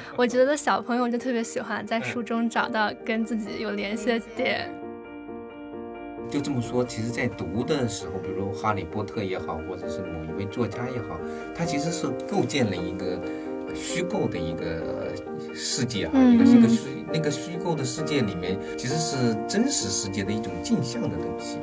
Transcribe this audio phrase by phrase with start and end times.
[0.16, 4.70] 我觉得小朋友就特别喜欢在书中找到跟自己有联系的点。
[6.30, 11.18] 就这么说，其实，在读的时候，比如《哈利波特》也好，或者是某一位作家也好，
[11.54, 13.18] 他其实是构建了一个
[13.74, 15.14] 虚构的一个
[15.54, 21.56] 世界哈，一个一个虚那个虚构的世界里面，其实是真实世界的一种镜像的东西。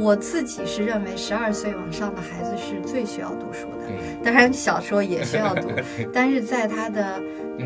[0.00, 3.76] 我自己是认为，十二岁往上的孩子是最需要读书的。
[4.24, 5.68] 当然小说也需要读，
[6.10, 7.20] 但是在他的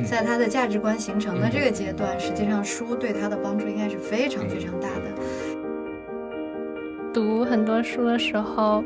[0.05, 5.05] 在他的价值观形成的这个阶段，实际上书对他的帮助应该是非常非常大的。
[7.13, 8.83] 读很多书的时候，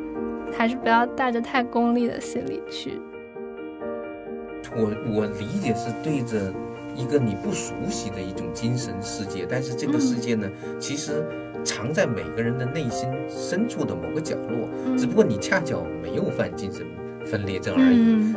[0.52, 3.00] 还是不要带着太功利的心理去。
[4.76, 6.52] 我我理解是对着
[6.94, 10.46] 一个你不熟悉的一种精神世界，但是这个世界呢，
[10.78, 11.24] 其实。
[11.68, 16.86] 藏在每个人的内心深处的某个角落，只不过你恰巧没有犯精神
[17.26, 18.34] 分裂症而已。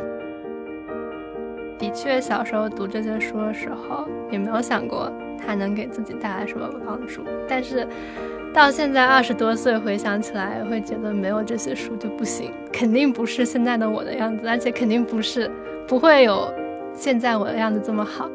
[1.78, 7.22] 的确，小时候读这些书的时候，也没有想过它能给自己带来什么帮助。
[7.48, 7.88] 但是
[8.52, 15.50] 到现在二十多岁回想起来，会觉得没有这些书就不行，肯定不是现在的我的样子，而且肯定不是
[15.88, 16.52] 不会有
[16.94, 18.30] 现在我的样子这么好。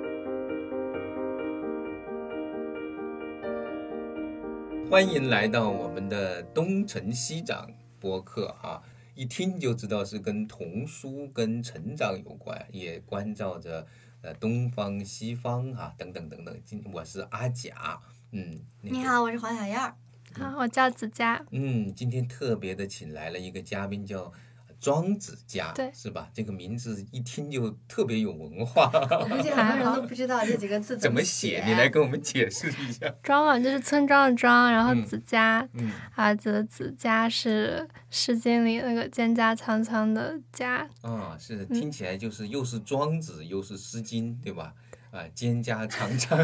[4.89, 8.81] 欢迎来到我们的东成西长播客啊！
[9.15, 13.85] 一听就知道是跟童书、跟成长有关，也关照着
[14.21, 16.57] 呃东方、西方啊等等等等。
[16.63, 17.99] 今我是阿甲，
[18.31, 19.93] 嗯，你好，我是黄小燕儿，
[20.39, 24.31] 啊，我叫子佳，嗯，今天特别的请来了一个嘉宾叫。
[24.79, 26.29] 庄子家，对，是吧？
[26.33, 28.89] 这个名字一听就特别有文化。
[28.93, 31.63] 我估计很多人都不知道这几个字 怎么写。
[31.65, 33.13] 你来跟我们解释一下。
[33.23, 35.67] 庄嘛，就是村庄的庄，然后子家，
[36.15, 40.87] 儿子的子家是《诗经》里那个蒹葭苍苍的家。
[41.01, 44.73] 啊，是听起来就是又是庄子又是《诗经》，对吧？
[45.09, 46.37] 啊，蒹葭苍苍，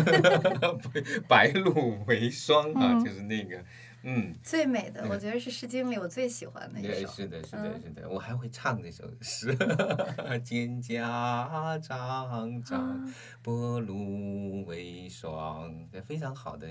[1.28, 3.64] 白露为霜啊，就是那个。
[4.06, 7.08] 嗯，最美的，我觉得是《诗经》里我最喜欢的一首。
[7.08, 9.56] 是的，是的，是的，我还会唱这首诗。
[9.56, 16.68] 蒹葭苍苍，白露为霜，非常好的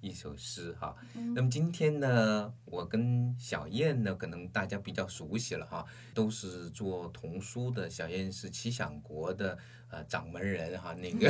[0.00, 0.96] 一首诗哈。
[1.34, 7.90] 那么今天呢，我跟小燕呢，可能大家比较熟悉了哈，都是做童书的。
[7.90, 9.58] 小燕是七想国的。
[9.88, 11.28] 呃，掌门人哈，那个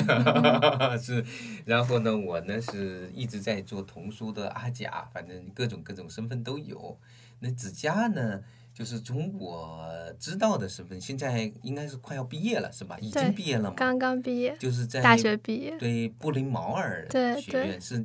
[0.99, 1.25] 是，
[1.67, 6.99] 然后呢，我呢是一直在做童书的阿甲，反正各种各种身份都有。
[7.41, 9.87] 那子佳呢，就是从我
[10.19, 12.99] 知道的身份，现在应该是快要毕业了，是吧？
[12.99, 13.75] 已经毕业了吗？
[13.77, 15.77] 刚刚毕业，就是在大学毕业。
[15.79, 17.07] 对，布林毛尔
[17.41, 18.05] 学院是。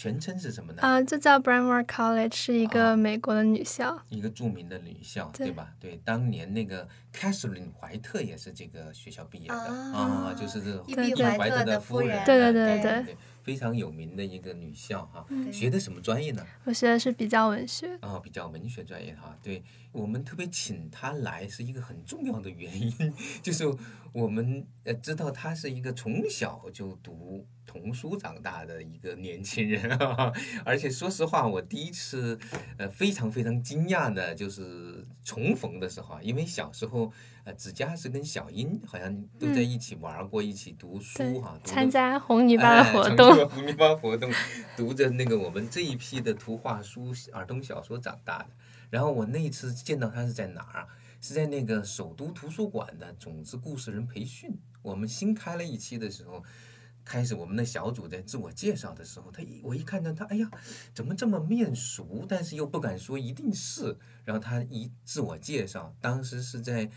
[0.00, 0.80] 全称是什么呢？
[0.80, 5.50] 啊，就叫 Brandmore College，是一个美国的女校，一个著名的女校，对。
[5.50, 5.74] 吧？
[5.78, 9.54] 对，当年那个 Catherine 怀特也是这个学校毕业的。
[9.54, 10.82] 啊，就是这个
[11.36, 13.02] 怀特的夫人，对对对对。
[13.02, 15.26] 对，非常有名的一个女校哈。
[15.52, 16.46] 学的什么专业呢？
[16.64, 17.96] 我学的是比较文学。
[18.00, 19.36] 啊，比较文学专业哈。
[19.42, 19.62] 对
[19.92, 23.64] 我们特别请她来是一个很重要的原因， 就是
[24.12, 27.46] 我们呃知道她是一个从小就读。
[27.66, 29.96] 童书长大的一个年轻人，
[30.66, 32.36] 而且说实话，我第一次
[32.76, 37.12] 呃非常非常惊讶的就是重逢的时候啊，因为小时候
[37.44, 44.30] 呃子佳是跟小英好像都在一起玩过，一起读书哈，参加红泥巴活动，红泥巴活动，
[44.76, 48.50] 读着那个我们这一批的图画书、儿童小说长大的。
[48.90, 50.86] 然后我那一次见到他是在哪儿啊？
[51.20, 56.42] 是在那个首都图书馆的种子故事人培训，我们新开了一期的时候。
[57.02, 60.48] 开始我们的小组在自我介绍的时候，他一我一看到他，哎呀，
[60.94, 62.24] 怎么这么面熟？
[62.28, 63.98] 但是又不敢说一定是。
[64.24, 66.90] 然后他一自我介绍，当时是在。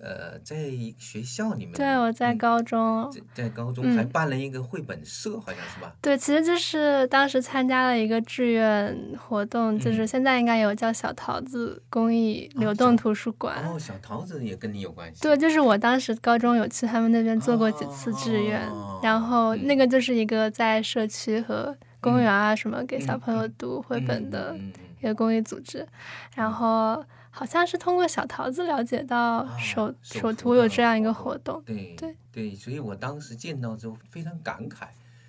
[0.00, 0.56] 呃，在
[0.96, 5.92] 学校里面，对，我在高中，在高中还办了一个绘本社，好像是吧？
[6.00, 13.56] 对，其实就是当时参加了一个志愿活动，就是现在应该有叫小桃子公益流动图书馆。
[13.66, 15.20] 哦，小桃子也跟你有关系。
[15.20, 18.60] 对，就是我当时高中有去他们那边做过几次志愿，
[19.02, 24.56] 然后那个就是一个在社区和公园啊什么给小朋友读绘本的
[25.00, 25.84] 一个公益组织，
[26.36, 27.04] 然后。
[27.38, 34.88] 好像是通过小桃子了解到首首图有这样一个活动，对对对，所以我当时见到之后非常感慨，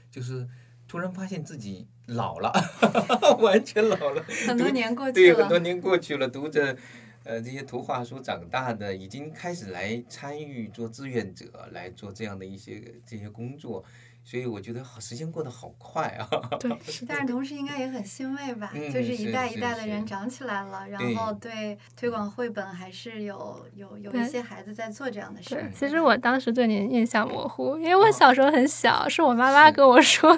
[0.10, 0.48] 就是
[0.88, 2.52] 突然发现自己老了，
[3.38, 6.76] 完全老了，很多年过去了，对，很多年过去了，读着
[7.24, 13.86] 呃这些图画书长大的，已经开始来参与做志愿者，来做这样的一些这些工作。
[14.30, 16.30] 所以我觉得好时间过得好快啊。
[16.62, 30.38] 对，是但是同时应该也很欣慰吧，嗯就是一代一代的人长起来了，然后对推广绘本还是有有有一些孩子在做这样的事儿。，其实我当时对你印象模糊，因为我小时候很小，是我妈妈跟我说，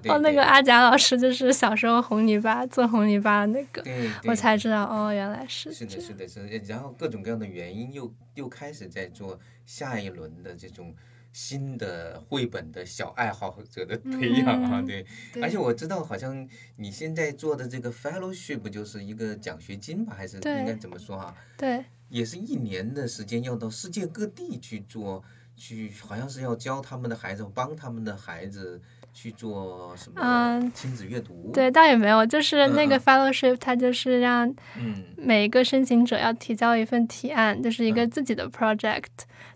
[0.00, 9.36] 对对哦，那个阿贾老师就是小时候红泥巴做红泥巴那个，对我才知道哦，原来是是的，是的，是的，然后各种各样的原因又又开始在做
[9.66, 10.94] 下一轮的这种
[11.32, 15.42] 新的绘本的小爱好者的培养啊，嗯对，对。
[15.42, 21.34] 而且我知道好像你现在做的这个 fellowship 就是一个奖学金吧，还是应该怎么说啊？
[21.56, 21.84] 对。
[22.10, 25.24] 也是一年的时间要到世界各地去做，
[25.56, 28.78] 去好像是要教他们的孩子，帮他们的孩子
[29.12, 34.48] 去做什么嗯亲子阅读，对，倒也没有，就是那个 fellowship，它就是让
[34.78, 38.10] 嗯，每一个申请者要提交一份提案，就是一个嗯。
[38.10, 39.04] 自己的 project，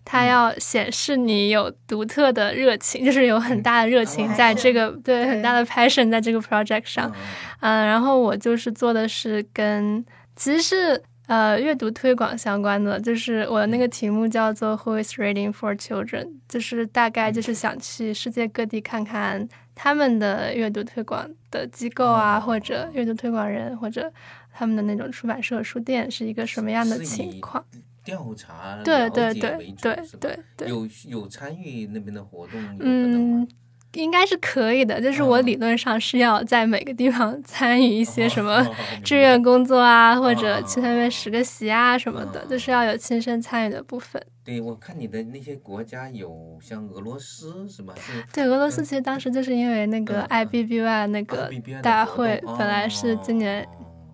[0.05, 7.15] 它要显示你有独特的热情，就是有很大的热情哦在这个对对很大的 passion 在这个 project 上嗯，
[7.61, 10.05] 嗯，然后我就是做的是跟
[10.35, 24.11] 其实是呃阅读推广相关的，就是我那个题目叫做 Who is reading for children，就是大概就是想去世界各地看看他们的阅读推广的机构啊，哦或者阅读推广人，或者
[24.53, 27.63] 他们的那种出版社、书店是一个什么样的情况？
[28.03, 33.47] 调查对了对对对对对，有有参与那边的活动，有可能吗嗯？，
[33.93, 35.01] 应该是可以的。
[35.01, 38.65] 就是我哦理论上是要在每个地方 参与一些什么
[39.03, 44.21] 志愿工作啊，或者哦去那边实个习啊什么的，哦就是要有亲身参与的部分。
[44.43, 47.93] 对，我看你的那些国家有像俄罗斯是吧？
[47.99, 51.51] 是对，俄罗斯其实当时就是因为那个 IBBY 那个
[51.81, 53.67] 大会本来是今年哦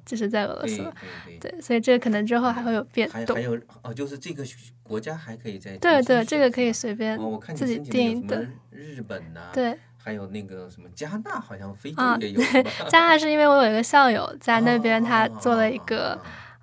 [0.06, 0.82] 就是在俄罗斯。
[0.82, 0.94] 嘛，
[1.40, 3.36] 对所以这个可能之后还会有变动。
[3.36, 3.42] 还还。
[3.42, 4.44] 有哦，就是这个
[4.82, 7.18] 国家还可以再对对，这个可以随便
[7.56, 8.48] 自己定的。
[8.72, 9.78] 日本呐、对。
[9.98, 12.42] 还有那个什么加纳，好像非洲啊，也有，
[12.92, 16.12] 加拿大是因为我有一个校友在那边，他哦做了一个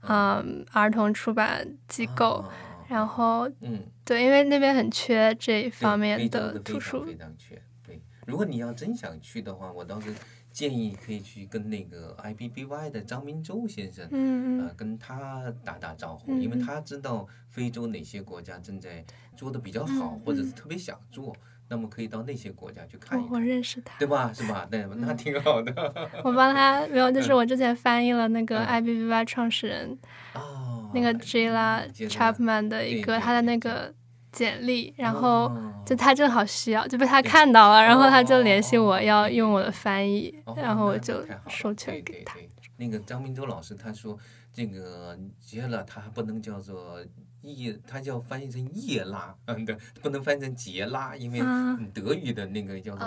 [0.03, 2.45] 哦嗯儿童出版机构，哦
[2.87, 7.63] 然后嗯，对，因为那边很缺这一方面的图书非常非常缺。
[7.83, 10.13] 对，如果你要真想去的话，我倒是
[10.50, 19.05] 建议可以去跟那个 IBBY 的张明洲先生，嗯呃，跟他打打招呼，嗯因为他知道非洲哪些国家正在
[19.37, 21.35] 做的比较好，嗯或者是特别想做，
[21.69, 23.41] 那么可以到那些国家去看一看我。
[23.41, 24.32] 认识他，对吧？
[24.32, 24.67] 是吧？
[24.70, 25.73] 那，那挺好的。
[26.25, 29.97] 我帮他没有，就是我之前翻译了那个嗯 IBBY 创始人
[30.35, 33.94] 哦，那个 Jila 接着 Chapman 的一个他的那个
[34.32, 35.67] 简历，然后哦。
[35.87, 42.38] 就他正好需要，就被他看到了，然后他就联系哦我要用我的翻译，哦然后我就授权给他。
[42.77, 44.17] 那个张明洲老师他说，
[44.53, 47.05] 这个杰了他不能叫做
[47.43, 51.76] 叶，他叫翻译成叶拉，嗯对，不能翻译成杰拉，因为啊。
[51.93, 53.06] 德语的那个叫做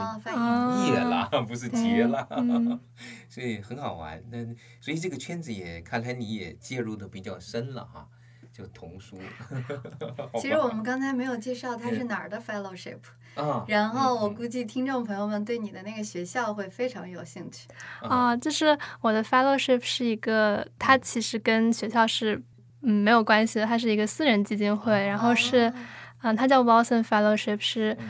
[0.87, 2.77] 叶拉，不是杰拉，嗯。
[3.29, 4.21] 所以很好玩。
[4.29, 4.43] 那
[4.81, 8.09] 所以这个圈子也看来你也介入的比较深了哈，
[8.53, 9.17] 就童书。
[10.39, 12.99] 其实我们刚才没有介绍他是嗯哪儿的 fellowship，
[13.35, 17.67] 啊，然后我嗯估计听众朋友们对你的那个学校会非常有兴趣。
[18.01, 22.41] 啊，就是我的 fellowship 是一个，它其实跟学校是
[22.83, 25.73] 嗯没有关系的，它是一个私人基金会，然后是哦
[26.21, 28.09] 嗯，它叫 Wilson Fellowship，是嗯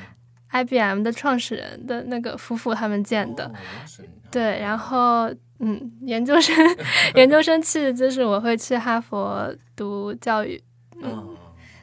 [0.51, 3.51] IBM 的创始人的那个夫妇他们建的。
[4.29, 5.31] 对，然后
[5.63, 6.55] 嗯，研究生
[7.15, 10.61] 研究生去就是我会去哈佛读教育，
[11.01, 11.35] 嗯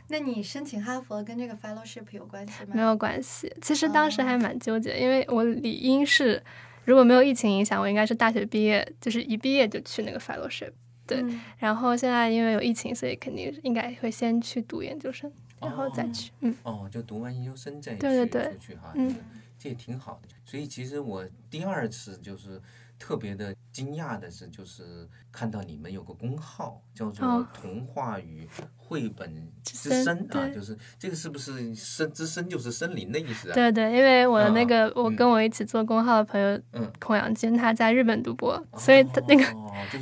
[0.08, 2.72] 那你申请哈佛跟这个 fellowship 有关系吗？
[2.74, 3.52] 没有关系。
[3.62, 6.42] 其实当时还哦蛮纠结，因为我理应是
[6.84, 10.72] 如果没有疫情影响，我应该是大学毕业，就是一毕业就去那个 fellowship。
[11.06, 16.30] 对嗯然后现在因为有疫情，所以肯定应该会先去读研究生，然后再哦去。
[16.40, 19.20] 嗯，哦，就读完研究生再对对对去出去哈，嗯这个
[19.58, 20.28] 这也挺好的。
[20.44, 22.60] 所以其实我第二次就是
[23.00, 33.54] 特别的惊讶的是，就是看到你们有个公号叫做哦“童话与绘本之之声声”啊，就是这个是不是森之森就是森林的意思啊？
[33.54, 35.16] 对对，因为我的那啊个我嗯。
[35.16, 36.92] 跟我一起做公号的朋友嗯。
[37.00, 39.44] 孔阳军，他在日本读博，所以他那个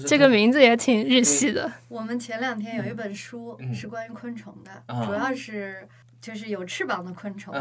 [0.06, 1.70] 这个名字也挺日系的。
[1.88, 3.72] 我们前两天有一本书嗯。
[3.72, 5.88] 是关于昆虫的，啊主要是
[6.20, 7.54] 就是有翅膀的昆虫。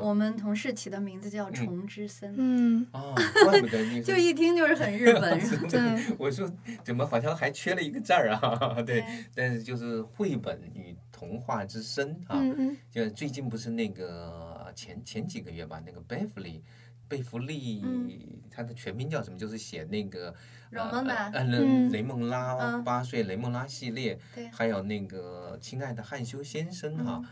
[0.00, 3.14] 我们同事起的名字叫“虫之森”，嗯，哦，
[3.44, 5.38] 怪不得你 就一听就是很日本。
[5.68, 5.80] 对，
[6.18, 6.50] 我说
[6.84, 8.74] 怎么好像还缺了一个字儿啊？
[8.82, 9.04] 对，对
[9.34, 16.62] 但是就是绘本与童话之森啊，嗯嗯就最近不是那个前前几个月吧，那个贝弗利。
[17.08, 18.08] 贝弗利，嗯
[18.50, 19.36] 他的全名叫什么？
[19.38, 20.34] 就是写那个
[20.70, 27.22] 罗蒙娜呃，嗯雷蒙拉嗯八岁雷蒙拉系列，对还有那个亲爱的汉修先生哈，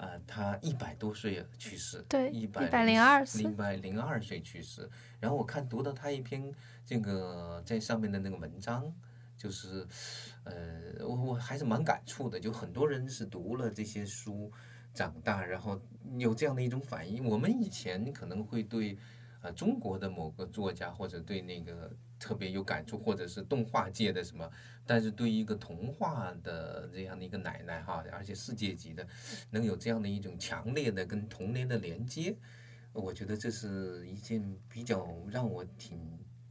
[0.00, 4.88] 呃，他一百多岁去世，对一百102岁一百零二岁去世。
[5.20, 6.50] 然后我看读到他一篇
[6.86, 8.90] 这个在上面的那个文章，
[9.36, 9.86] 就是，
[10.44, 12.40] 呃，我我还是蛮感触的。
[12.40, 14.50] 就很多人是读了这些书
[14.94, 15.78] 长大，然后
[16.16, 17.22] 有这样的一种反应。
[17.26, 18.96] 我们以前可能会对
[19.42, 24.48] 呃中国的某个作家或者对那个特别有感触，或者是动画界的什么，
[24.86, 29.04] 但是对于一个童话的这样的一个奶奶哈，而且世界级的，
[29.50, 32.36] 能有这样的一种强烈的跟童年的连接，
[32.92, 35.98] 我觉得这是一件比较让我挺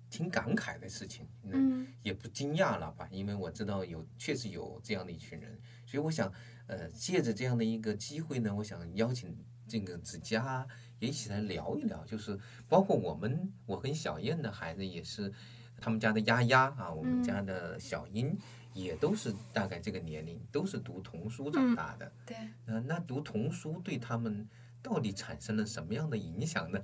[0.09, 1.25] 挺感慨的事情。
[1.43, 6.31] 嗯也不惊讶了吧，因为我知道有确实有这样的一群人，所以我想，
[6.65, 10.65] 呃，借着这样的一个机会呢，我想邀请这个子佳
[10.99, 15.31] 也一起来聊一聊，就是包括我们，我跟小燕的孩子也是，
[15.79, 18.38] 他们家的丫丫啊，我们家的小英。
[18.71, 22.09] 也都是大概这个年龄，都是读童书长大的。
[22.24, 24.48] 对，呃，那读童书对他们
[24.81, 26.79] 到底产生了什么样的影响呢？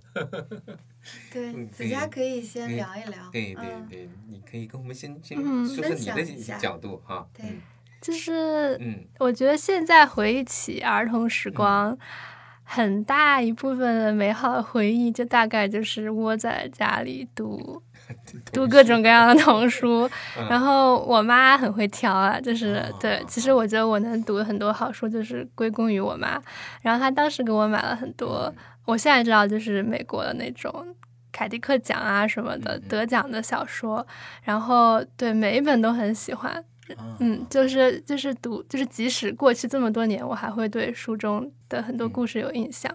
[1.31, 3.29] 对， 嗯子佳可以先聊一聊。
[3.31, 7.29] 对对嗯对，你可以跟我们先先嗯说说你的角度哈。
[7.31, 7.61] 对嗯
[8.01, 11.97] 就是嗯我觉得现在回忆起儿童时光，
[12.63, 17.81] 很大一部分的美好的回忆，就大概就是窝在家里读
[18.51, 20.09] 读各种各样的童书。
[20.49, 26.41] 然后我妈很会挑啊，就是哦对，其实我觉得我能读很多好书，就是归功于我妈。
[26.81, 28.53] 然后她当时给我买了很多，
[28.85, 30.85] 我现在知道就是美国的那种。
[31.37, 34.07] 凯迪克奖啊什么的得奖的小说，
[34.43, 36.49] 然后对每一本都很喜欢，
[36.95, 42.89] 啊嗯，就是就是读，就是即使过去这么多年，我还会对书中的很多故事有印象。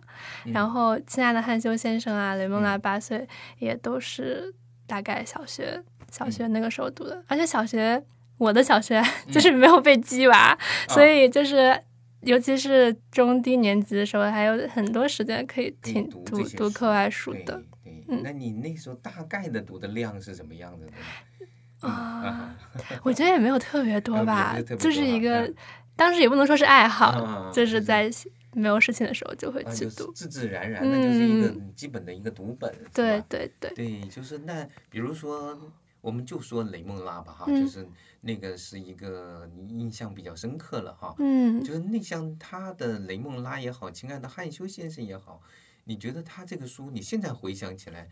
[0.46, 4.54] 嗯然后，亲爱的汉修先生啊，雷蒙拉嗯八岁也都是
[4.90, 6.32] 大概小学小嗯。
[6.32, 8.02] 学那个时候读的，而且小学
[8.38, 10.58] 我的小学就是没有被鸡娃，哦
[10.94, 11.80] 所以就是。
[12.22, 17.62] 尤其是中低年级的时候，还有很多时间可以可以听读读课外书的。
[18.22, 20.90] 那你那时候大概的读的量是什么样子的
[21.88, 21.90] 呢？
[21.90, 22.54] 啊。
[23.02, 25.54] 我觉得也没有特别多呃吧就是一个嗯，
[25.96, 28.10] 当时也不能说是爱好，啊就就是是在
[28.52, 29.90] 没有事情的时候就会啊，去读。
[29.90, 35.58] 就是自自然然的，就是一个嗯基本的一个读本，对对对，对，就是那比如说，
[36.00, 37.86] 我们就说雷梦拉吧哈，嗯就是
[38.22, 45.42] 那个是一个你印象比较深刻了哈，嗯，就是那像他的雷梦拉也好，亲爱的汉修先生也好，
[45.84, 48.08] 你觉得他这个书，你现在回想起来，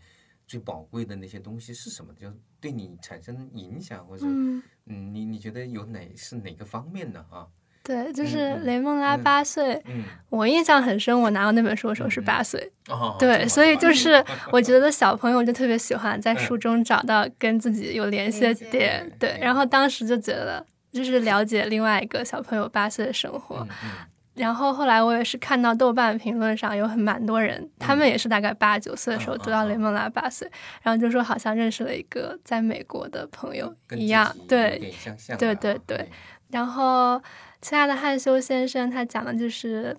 [0.47, 2.13] 最宝贵的那些东西是什么？
[2.13, 7.19] 就对你产生影响，或者嗯，嗯，你你觉得有哪是哪个方面的？
[7.29, 7.47] 啊，
[7.89, 9.23] 对，就是嗯雷梦拉嗯。
[9.23, 11.19] 八岁，嗯，我印象很深。
[11.19, 12.71] 我拿到那本书的时候是八岁，
[13.17, 16.37] 对，么所以就是我觉得小朋友就特别喜欢在嗯。
[16.37, 19.31] 书中找到跟自己有联系的点，对。
[19.31, 19.39] 嗯。
[19.41, 23.89] 然后当时就觉得就是了解另外一个小朋友八岁的生活，嗯嗯。
[24.35, 30.47] 然后后来我也是看到豆瓣评论上有很蛮多人，他们也是大概八九岁的时候嗯读到雷蒙拉八岁，
[30.83, 34.93] 然后就说好像认识了一个在美国的朋友一样对。
[35.39, 36.07] 对对对。
[36.51, 37.21] 然后，
[37.61, 39.95] 亲爱的汉修先生他讲的就是，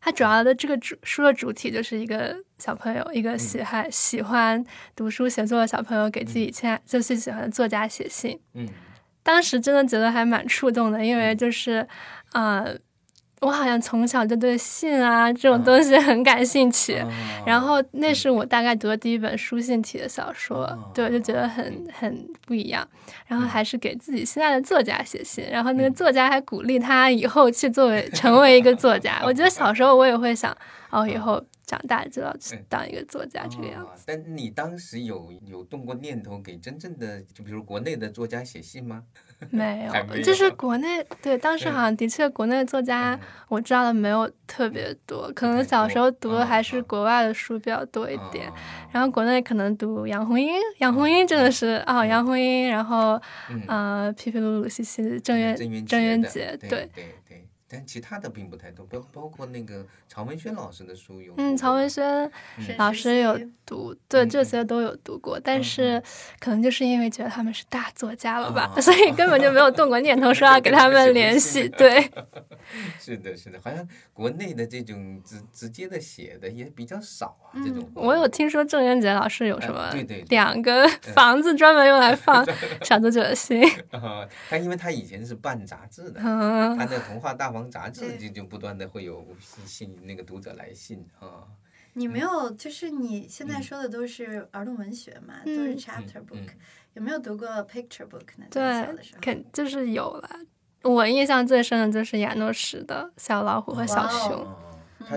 [0.00, 8.38] 他主要的这个主书的主题就是一个小朋友，一个喜欢、喜欢读书写作的小朋友给自己亲爱、就是喜欢的作家写信。
[8.54, 8.68] 嗯。
[9.24, 11.86] 当时真的觉得还蛮触动的，因为就是，
[12.32, 12.76] 呃，
[13.42, 16.94] 我好像从小就对信啊这种东西很感兴趣。
[16.98, 17.10] 哦
[17.44, 22.88] 然后那是我大概读的第一本书信体的小说，哦对，就觉得很很不一样。
[23.26, 29.20] 然后还是给自己心爱的作家写信，然后那个作家还鼓励他以后去作为成为一个作家。
[29.24, 30.56] 我觉得小时候我也会想，
[30.90, 33.88] 哦，以后长大就要去当一个作家这个样子。
[33.88, 39.02] 啊但你当时有有动过念头给真正的，就比如国内的作家写信吗？
[39.50, 43.20] 没有，就是国内对当时好像的确国内作家嗯。
[43.48, 48.48] 我知道的没有特别多，可能小时候读的还是国外的书比较多一点。
[48.48, 48.52] 哦。
[48.92, 53.20] 然后国内可能读杨红樱，杨红樱真的是哦，杨红樱，然后
[53.50, 53.62] 嗯。
[53.68, 55.56] 呃，皮皮鲁鲁西西，郑渊
[55.86, 56.88] 郑渊洁，对，
[57.72, 62.30] 但其他的并不太多，包包括那个曹文轩老师的书有嗯，曹文轩
[62.76, 66.02] 老师有溪读，对嗯这些都有读过，但嗯是
[66.38, 72.10] 可能就是因为觉得他们是大作家了吧，啊所以根本就没有动过念头说要给他们 联系，对，
[73.00, 77.78] 是的，是的，好像国内的这种直直接的写的也比较少啊，这种。
[77.80, 82.44] 嗯我有听说郑渊洁老师有什哎么对对对两个 房子专门用来放
[82.82, 88.18] 小作者的信，啊，他因为他以前是办杂志的，嗯他那童话大王杂志对。
[88.18, 89.26] 就就不断的会有
[89.64, 91.44] 信那个读者来信啊。
[91.94, 93.62] 你没有，就是你现在嗯。
[93.62, 95.78] 说的都是儿童文学嘛，都是嗯。
[95.78, 96.48] chapter 嗯 book，
[96.94, 98.46] 有没有读过 picture book 呢？
[98.50, 100.28] 对，，肯就是有了。
[100.82, 104.58] 我印象最深的就是亚诺什的《小老虎和小熊》，哦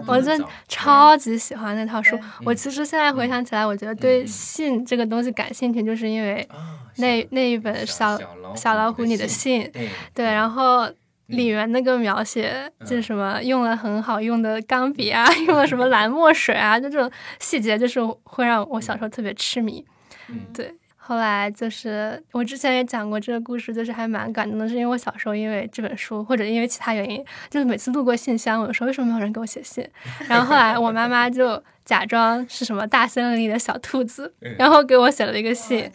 [0.08, 2.20] 我真真超级喜欢那套书。
[2.44, 9.90] 我其实现在回想起来，我觉得对信这个东西感兴趣，就是因为啊，那小那一本小小小老虎你的信，信，对。
[10.14, 10.92] 对，然后
[11.28, 19.84] 里面那个描写就是什么用了很好用的钢笔啊， 用了什么蓝墨水啊，就这种细节，就是会让我小时候特别痴迷。
[20.30, 20.42] 嗯。
[20.54, 20.74] 对，
[21.08, 29.88] 后来就是我之前也讲过这个故事，就是还蛮感动的，是因为我小时候因为这本书或者因为其他原因，就是每次路过信箱，我就说为什么没有人给我写信？
[30.28, 35.88] 然后后来我妈妈就假装是什么大森林里的小兔子，然后给我写了一个信。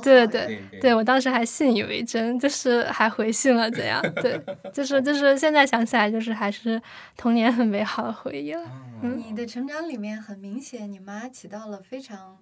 [0.00, 4.00] 对对对对，我当时还信以为真，就是还回信了，怎样？
[4.22, 4.40] 对，
[4.72, 6.80] 就是就是现在想起来，就是还是
[7.16, 8.62] 童年很美好的回忆了。
[9.02, 12.38] 嗯你的成长里面很明显，你妈起到了非常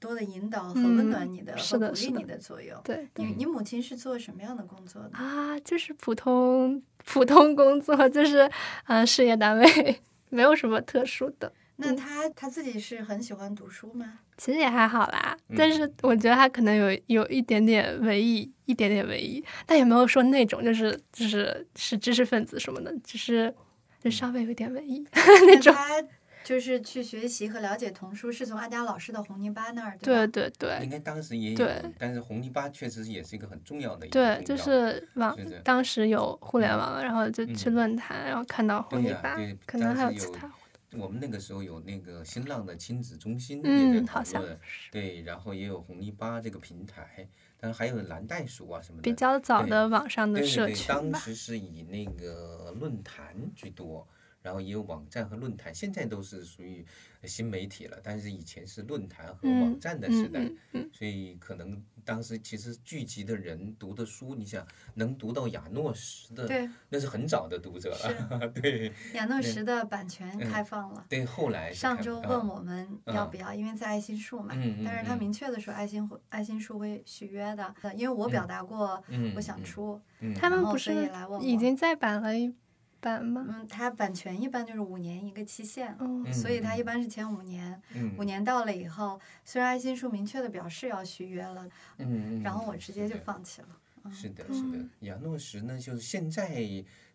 [0.00, 2.76] 多的引导和嗯温暖你的、是鼓励你的作用。
[2.82, 5.10] 对你你母亲是做什么样的工作的？
[5.18, 8.40] 啊，就是普通普通工作，就是
[8.86, 11.52] 嗯、呃事业单位， 没有什么特殊的。
[11.76, 14.18] 那她她自己是很喜欢读书吗？
[14.36, 23.54] 其实也还好啦，嗯但是我觉得他可能有有一点点文艺，一点点文艺，但也没有说那种就是就是是知识分子什么的，只是
[24.02, 25.06] 就稍微有点文艺
[25.46, 25.74] 那种。
[26.42, 30.32] 就是去学习和了解童书，是从阿佳老师的红泥巴那儿，对吧？
[30.32, 31.68] 对对应该当时也有，
[31.98, 40.50] 但是红泥巴确实也是一个很重要的一个对，就是网当时有互联网，然后就去嗯论坛，然后看到红泥巴对呀对，可能还有其他。
[40.98, 44.58] 我们那个时候有那个新浪的亲子中心嗯也在讨好像论，
[44.90, 47.28] 对，然后也有红泥巴这个平台，
[47.60, 49.02] 当然还有蓝袋鼠啊什么的。
[49.02, 51.00] 比较早的网上的对对对，社群吧。
[51.12, 54.04] 当时是以那个论坛居多，
[54.42, 56.84] 然后也有网站和论坛，现在都是属于
[57.24, 71.04] 新媒体了，但是以前是论坛和嗯网站的时代，嗯嗯所以可能当时其实聚集的人读的书，你想能读到亚诺什的，那是很早的读者了， 对亚诺什的版权开放了。
[71.08, 81.10] 对，后来上周啊问我们要不要，因为在爱心树嘛，嗯嗯但是他嗯明确的说爱心会爱心树会续约的，呃因为我表达过嗯我想嗯出，嗯他们不是
[81.42, 82.52] 已经再版了一
[83.00, 83.44] 版吗？
[83.48, 88.14] 嗯，它版权一般就是五年一个期限，哦，嗯所以它一般是前五年，嗯。
[88.18, 91.66] 五年到了以后，虽然爱心树明确的表示要续约了，
[91.98, 93.68] 嗯嗯，然后我直接就放弃了。
[94.04, 94.12] 嗯。
[94.12, 96.64] 是的，是的，亚诺什呢，就是现在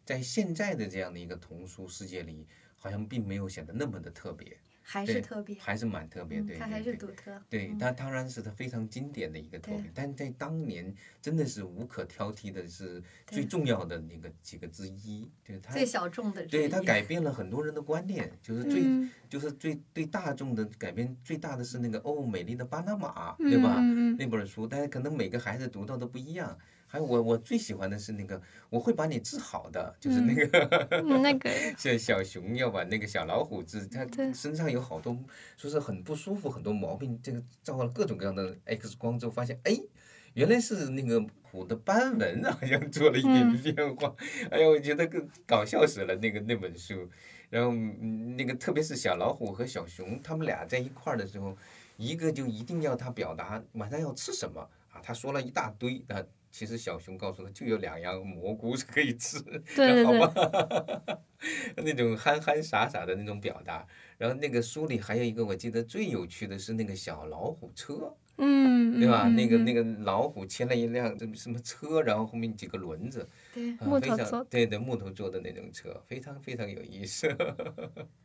[0.04, 7.42] 在现在的这样的一个童书世界里，好像并没有显得那么的特别，还是对特别，还是蛮特别，嗯对，它还是独特。
[7.50, 15.28] 对，嗯它当然是它非常经典的一个作品，但在当年真的是无可挑剔的，是最重要的那个几个之一。
[15.44, 16.46] 对它，最小众的。
[16.46, 23.82] 对它改变了很多人的观念，就是最、嗯就是最对大众的改变最大的是那个哦，美丽的巴拿马，对吧？
[24.20, 26.56] 那本书，但是可能每个孩子读到的不一样。
[26.88, 30.88] 还有我我最喜欢的是那个我会把你治好的，就是那个。
[30.92, 35.18] 嗯，那个 像小熊要把那个小老虎治，它身上有好多
[35.58, 37.20] 说是很不舒服，很多毛病。
[37.22, 39.78] 这个照了各种各样的 X 光之后，发现哎，
[40.36, 44.16] 原来是那个虎的斑纹好像做了一点变化。
[44.52, 47.10] 哎呀，我觉得更搞笑死了那个那本书。
[47.50, 51.58] 然后嗯那个特别是小老虎和小熊，他们俩在一块儿的时候，
[51.98, 56.24] 一个就一定要他表达晚上要吃什么啊，他说了一大堆啊。
[56.56, 59.42] 其实小熊告诉他，就有两样蘑菇是可以吃，
[59.76, 61.20] 对对对 好吧，
[61.76, 63.86] 那种憨憨傻傻的那种表达。
[64.18, 69.24] 然后那个书里还有一个我记得最有趣的是那个小老虎车，嗯，对吧？
[69.26, 77.28] 嗯那个嗯那个老虎牵了一辆这什么车，然后后面几个轮子，对，啊木头做的对对木头做的那种车，非常非常有意思。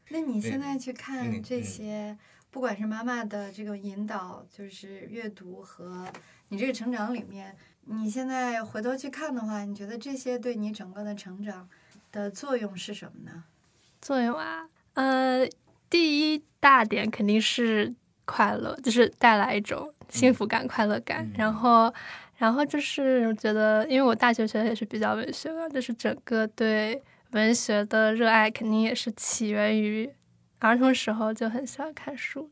[0.08, 2.16] 那你现在去看这些，
[2.48, 6.06] 不管是妈妈的这个引导，就是阅读和
[6.48, 11.68] 你这个成长里面，你现在回头去看的话，你觉得这些对你整个的成长
[12.12, 13.44] 的作用是什么呢？
[14.00, 15.44] 作用啊，呃，
[15.88, 17.92] 第一大点肯定是
[18.24, 21.24] 快乐，就是带来一种幸福感、快乐感。
[21.24, 21.92] 嗯然后，
[22.36, 30.08] 然后就是我觉得，因为我大学学的也是比较文学的，就是整个对文学的热爱肯定也是起源于
[30.60, 32.48] 儿童时候就很喜欢看书。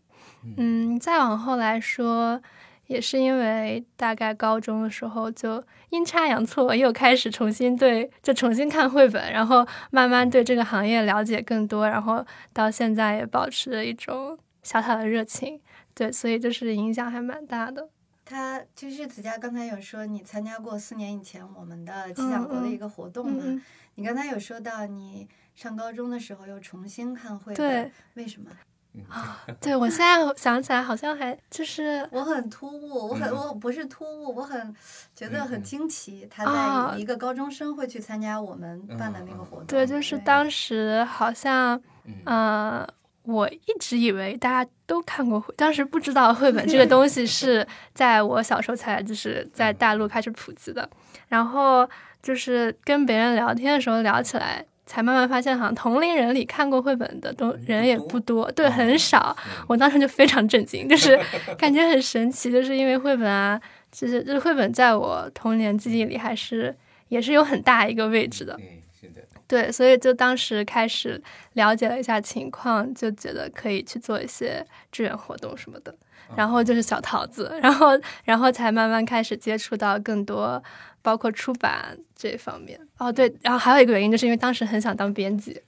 [0.56, 2.42] 嗯，再往后来说。
[2.88, 15.60] 也是因为大概高中的时候就阴差阳错又开始重新对就重新看绘本，然后慢慢对这个行业了解更多，然后到现在也保持着一种小小的热情，
[15.94, 17.88] 对，所以就是影响还蛮大的。
[18.24, 23.42] 他就是子佳刚才有说你参加过四年以前我们的气象国的一个活动嘛？
[23.44, 23.62] 嗯，
[23.94, 28.50] 你刚才有说到你上高中的时候又重新看绘本，对，为什么？
[29.60, 33.36] 对我现在想起来好像还就是我很突兀，我很、嗯。
[33.48, 34.74] 我不是突兀，我很
[35.14, 39.66] 觉得很惊奇，他啊在一个高中生会去参加我们办的那个活动。
[39.66, 42.14] 对，就是当时好像嗯。
[42.24, 42.88] 呃，
[43.22, 50.88] 我一直以为大家都看过，当时不知道绘本这个 东西是在我小时候才就是在大陆开始普及的，
[51.28, 51.88] 然后
[52.22, 59.36] 就是跟别人聊天的时候聊起来，才慢慢发现，好像同龄人里看过绘本的都嗯人也不多，对，哦很少。
[59.46, 61.16] 嗯我当时就非常震惊，就是
[61.58, 63.60] 感觉很神奇，就是因为绘本啊，
[63.92, 66.74] 就是就是绘本在我童年记忆里还是
[67.08, 68.56] 也是有很大一个位置的。
[68.56, 71.22] 对，是的，对，所以就当时开始
[71.52, 75.94] 了解了一下情况，就觉得可以去做一些志愿活动什么的。
[76.36, 80.62] 然后就是小桃子， 然后然后才慢慢开始接触到更多，
[81.02, 82.78] 包括出版这方面。
[82.98, 85.60] 哦，对，然后还有一个原因，就是因为当时很想当编辑，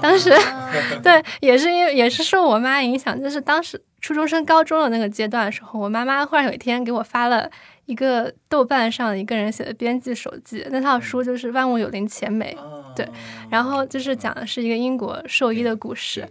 [0.00, 0.70] 当时、 啊
[1.02, 7.50] 对，也是因为也是受我妈影响，就是当时初中升高中的那个阶段的时候，我妈妈忽然有一天给我发了
[7.88, 13.08] 一个豆瓣上一个人写的编辑手记，那套书就是《万物有灵且美》，啊对
[13.50, 16.28] 然后就是讲的是一个英国兽医的故事。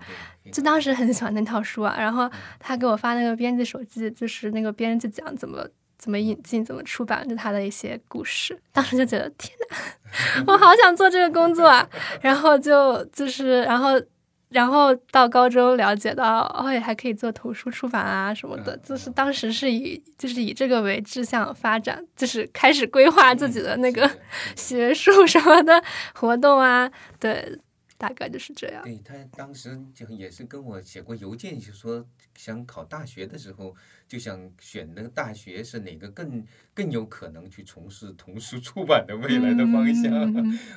[0.52, 5.68] 就当时很喜欢那套书啊，然后他给我发那个编辑手记，就是那个编辑讲怎么
[5.98, 8.58] 怎么引进、怎么出版，就他的一些故事。
[8.72, 11.90] 当时就觉得天哪， 我好想做这个工作啊！
[12.22, 14.00] 然后就就是然后
[14.50, 24.10] 然后到高中了解到，哦，也还可以做图书出版啊什么的，嗯就是当时是以就是以这个为志向发展，就是开始规划自己的那个
[24.56, 25.84] 学术什么的
[26.14, 27.60] 活动啊，对，
[27.98, 28.84] 大概就是这样。
[28.84, 32.06] 对他当时就也是跟我写过邮件，就说
[32.36, 33.76] 想考大学的时候，
[34.08, 36.44] 就想选那个大学是哪个更
[36.74, 40.34] 更有可能去从事童书出版的未来的方向。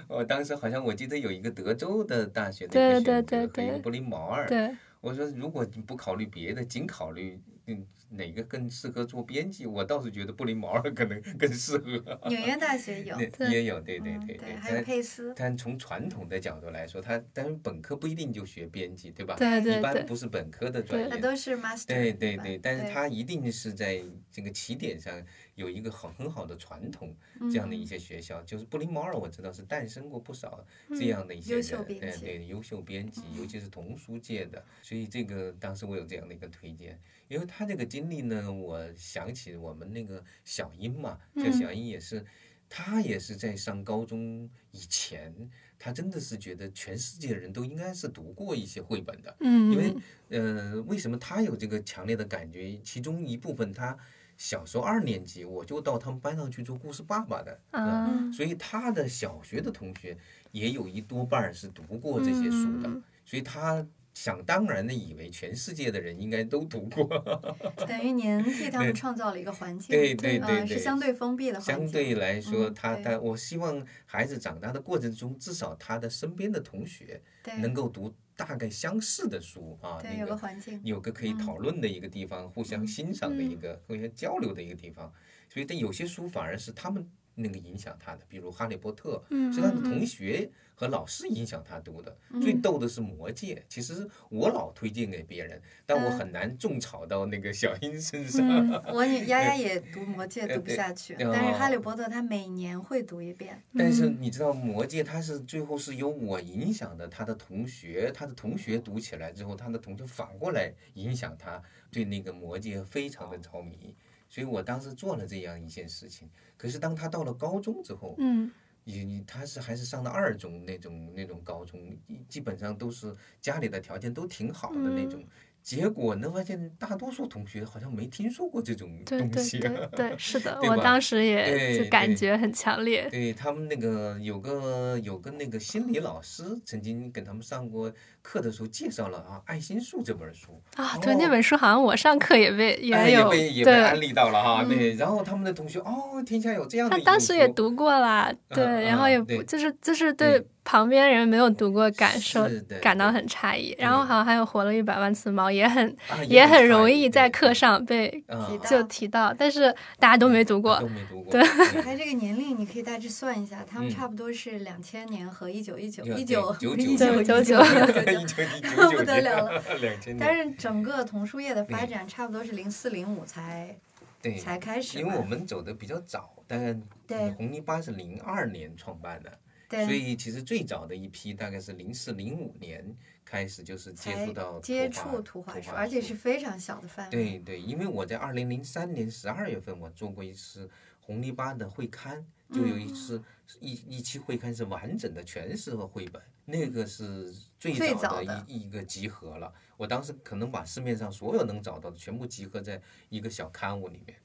[0.09, 4.49] 我 当时好像我记得有一个德州的大学的对对一个选择对对和一个布林毛尔。
[4.49, 11.97] 对，我说如果你不考虑别的，仅考虑嗯哪个更适合做编辑，我倒是觉得布林毛尔可能更适合。
[12.29, 13.17] 纽约大学有，
[13.49, 19.37] 也有，对对嗯对对，还有但佩斯，但从传统的角度来说，他当然本科不一定就学编辑，对吧？
[19.37, 21.07] 对对对一般不是本科的专业。
[21.09, 24.03] 那都是 master，对对对对，但是他一定是在
[24.33, 25.25] 这个起点上
[25.61, 27.15] 有一个很很好的传统，
[27.53, 27.85] 这样的一。
[27.85, 36.97] 嗯些学校，就是布林毛尔，我知道是诞生过不少这样的一些人，对对，优秀编辑，尤其是童书界的，所以这个当时我有这样的一个推荐，
[37.27, 42.25] 因为他这个经历呢，我想起我们那个小英嘛，这嗯小英也是，
[42.69, 45.35] 他也是在上高中以前，
[45.77, 49.93] 他真的是觉得全世界的人都应该是读过一些绘本的，嗯，因为。
[50.29, 52.79] 呃，为什么他有这个强烈的感觉？
[52.85, 53.99] 其中一部分他
[54.41, 58.09] 小时候二年级我就到他们班上去做故事爸爸的，啊？
[58.09, 60.17] 嗯所以他的小学的同学
[60.51, 63.03] 也有一多半儿是读过这些书的，嗯。
[63.27, 67.05] 所以他想当然的以为全世界的人应该都读过，
[67.87, 77.23] 等于您替他们创造了一个环境，对对嗯对对是相对封闭的环境，相对来说，嗯他他我希望孩子长大的过程中，至少他的身边的同学
[77.61, 85.13] 能够读大概相似的书啊，对有个有个环境，有个可以讨论的一个地方，互相欣赏的一个、互相交流的一个地方。
[85.53, 92.17] 所以，但有些书反而是他们那个影响他的，比如《哈利波特》嗯是他的同学和老师影响他读的。
[92.41, 98.47] 最逗的是《魔戒》，其实我老推荐给别人，但我嗯很难种草到那个小英身上。
[98.49, 113.95] 嗯我女丫丫也读《魔戒》 读不下去，但是《哈利哦波特》他每年会读一遍，但是嗯你知道，《魔戒》他是最后是由我影响的，他的同学，他的同学读起来之后，他的同学反过来影响他，对那个《魔戒》非常的着迷。
[114.31, 116.31] 所以我当时做了这样一件事情。
[116.57, 118.51] 可是当他到了高中之后，嗯
[118.85, 125.23] 你你他是还是上了二中那种那种高中，基本上都是家里的条件都挺好的那种。
[125.63, 129.59] 结果呢，发现大多数同学好像没听说过这种对对东西。
[129.59, 133.07] 对对，是的， 我当时也就感觉很强烈。
[133.11, 137.93] 对他们那个有个有个那个心理老师曾经给他们上过
[138.23, 152.49] 课的时候介绍了啊《爱心树》这本书，啊，对，那哦本书好像我上课也被哎有，被也被安，利到了哈，嗯对，然后他们的同学哦，天下有这样的他当时也读过啦，对，嗯然后也就是就是对对旁边人没有读过感受
[152.81, 158.65] 感到很诧异，然后好像还有活了一百万次猫，也很啊也很容易在课上被啊提到。
[158.71, 160.79] 就提到，但是大家都没读过。
[160.81, 161.43] 都，没读过，对。
[161.43, 161.83] 嗯。
[161.83, 163.91] 还这个年龄，你可以大致算一下，他们嗯。
[163.91, 173.77] 差不多是两千年和一九一九有一九对一99九九一九一九九不得了了，两千但，是整个童书业的发展差不多是零四零五才
[174.23, 179.39] 对，才开始因为我，们走的比较早，但对红泥巴是零二年创办的，
[179.71, 182.85] 对所以其实最早的一批大概是零四零五年
[183.25, 187.11] 开始就是接触到接图画触图画书，而且是非常小的范围。
[187.11, 193.23] 对对，因为我在二零零三年十二月份我做过一次红泥巴的会刊，就有一次
[193.61, 199.53] 一一期会刊是完整的全是绘本，那个是最最早的早的一一个集合了。
[199.77, 204.19] 我当时可能把市面上所有能找到的全部集合在一个小刊物里面。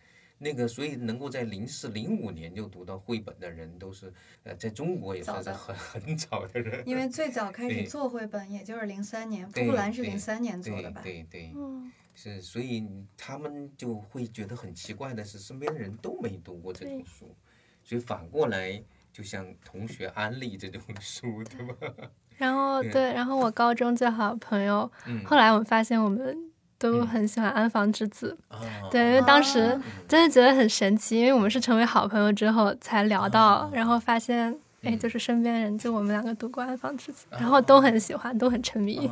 [0.45, 6.84] 那个，所以能够在零四零五年就读到绘本的人，都是呃，在中国也算是早很很早的人。
[6.86, 11.01] 因为最早开始做绘本，也就是零三年，对布兰是对零三年做的吧？
[11.01, 17.36] 对对对，嗯，是，所以他们就会觉得很奇怪的是，身边的人都没读过这种书，
[17.84, 18.79] 所以反过来
[19.12, 22.10] 就像同学安利这种书，对吧？
[22.38, 26.44] 然后对对，然后我高中最好的朋友，嗯后来我们发现我们
[26.91, 27.08] 都嗯。
[27.08, 28.60] 很喜欢安房之子，啊，
[28.91, 35.00] 对，因为当时啊真的觉得很神奇，因为我们是成为好朋友之后才聊到，啊然后发现，哎，嗯。
[35.00, 39.10] 就是身边人就我们两个读过安房之子，啊然后都很喜欢，都很沉迷。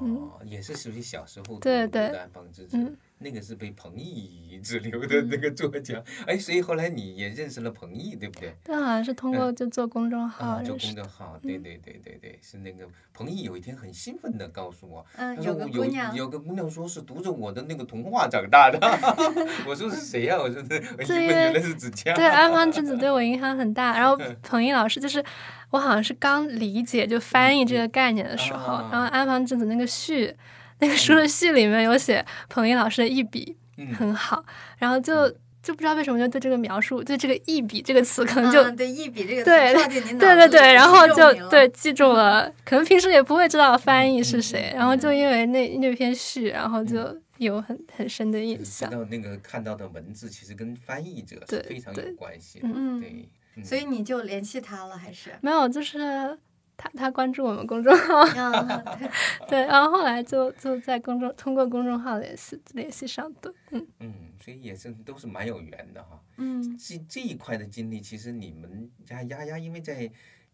[0.00, 8.54] 嗯，也是属于小时候对对读的安房之子嗯，那个是被彭懿之流的那个作家，哎，所以后来你也认识了彭毅，对不对？
[8.64, 10.76] 对好像是通过就做公众号啊，做。
[10.76, 18.78] 公众号，对对对对对，是那个彭毅有一天很兴奋的告诉我，嗯，他说有个姑娘，有个姑娘说是读着我的那个童话长大的，
[19.68, 22.14] 我说是谁呀、我说是，我一问对原来是子佳。
[22.14, 23.98] 对，安 房之子对我影响很大。
[23.98, 25.22] 然后彭毅老师就是
[25.70, 30.34] 我好像是刚理解就翻译这个概念的时候，啊然后安房之子那个序，
[30.80, 34.44] 那个书的序里面有写彭毅老师的一笔嗯很好，
[34.78, 35.28] 然后就
[35.62, 38.62] 就不知道为什么就对这个描述，对这个一笔这个词可能就。
[38.62, 48.90] 嗯、对一笔这个对词跳进你脑对对对，然后就对记住了，可能平时也不会知道翻译是谁，嗯然后就因为那那篇序，然后就有很很深的印象。
[48.90, 53.10] 道那个看到的文字其实跟翻译者是对非常有关系的，嗯对。
[53.56, 55.30] 嗯所以你就联系他了，还是？
[55.42, 56.38] 没有，就是
[56.82, 58.66] 他他关注我们公众号，嗯，
[58.96, 59.08] 对
[59.60, 66.18] 对，然后后来就就在公众通过公众号联系联系上的，嗯，嗯，所以也是都是蛮有缘的哈。
[66.38, 70.10] 嗯这这一块的经历，其实你们家丫丫因为在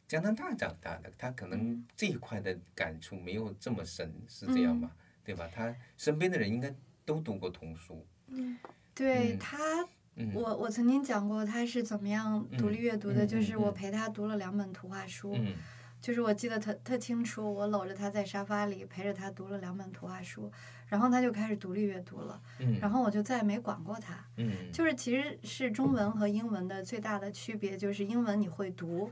[0.08, 4.90] 加拿大长大的，她可能这一块的感触没有这么深，是这样吧？
[5.24, 5.48] 对吧？
[5.54, 8.04] 她身边的人应该都读过童书。
[8.28, 8.58] 嗯
[8.92, 9.58] 对他，
[10.16, 15.54] 嗯我我曾经讲过他是怎么样独立阅读的，嗯就是我嗯陪他读了两本图画书，嗯
[16.00, 20.50] 就是我记得特特清楚，我搂着他在沙发里陪着他读了两本图画书，
[20.86, 24.14] 然后他就开始独立阅读了，嗯然后我就再也没管过他。
[24.36, 29.10] 嗯，就是其实是中文和英文的最大的区别，就是英文你会读，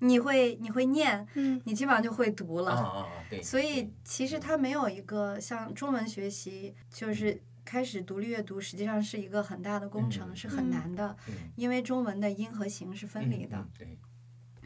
[0.00, 2.72] 你会你会念，嗯你基本上就会读了。
[2.72, 3.42] 啊啊啊，对。
[3.42, 13.56] 所以其实他没有一个像中文学习，就是开始独立阅读，实际上是一个很大的工程，嗯是很嗯难的，嗯因为中文的音和形是分离的。
[13.56, 13.98] 嗯嗯对，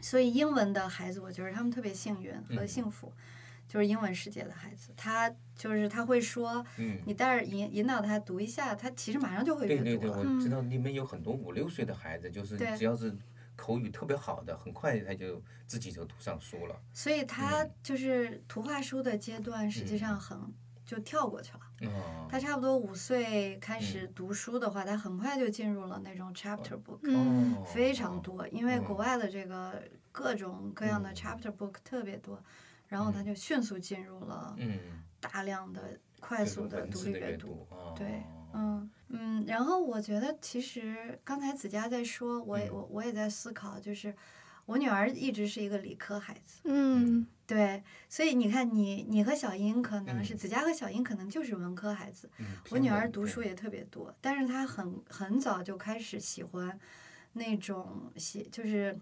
[0.01, 3.11] 所以英文的孩子，我觉得他们特别幸运和嗯幸福，
[3.67, 6.99] 就是英文世界的孩子，他就是他会说，嗯。
[7.05, 10.17] 你带着引引导他读一下，他其实马上就会对对对，阅读了。
[10.17, 13.15] 我知道你们有很多五六岁的孩子，就是只要是
[13.55, 16.81] 口语特别好的，很快他就自己就读上书了。
[16.93, 20.37] 所以他嗯就是图画书的阶段，实际上很
[20.89, 21.59] 就跳过去了。
[21.91, 28.83] 哦，他差不多五岁开始读书的话，他很快就进入了那种 chapter book，非常多，因为嗯。
[28.83, 31.15] 国外的这个各种各样的嗯。
[31.15, 32.43] chapter book 特别多，
[32.87, 34.79] 然后他就迅速进入了嗯，
[35.19, 37.47] 大量的快速的独立阅读。
[37.47, 37.93] 读，哦。
[37.95, 38.23] 对，
[38.53, 42.73] 嗯嗯，然后我觉得其实刚才子佳在说，我也嗯。
[42.73, 44.15] 我我也在思考，就是
[44.65, 50.37] 我女儿一直是一个理科孩子，嗯对，所以你看你你和小英可能是嗯。
[50.37, 56.79] 子佳和小英可能就是文科孩子，嗯我女儿读书也特别多，但是她很很早就开始喜欢
[57.33, 58.95] 那种写，就是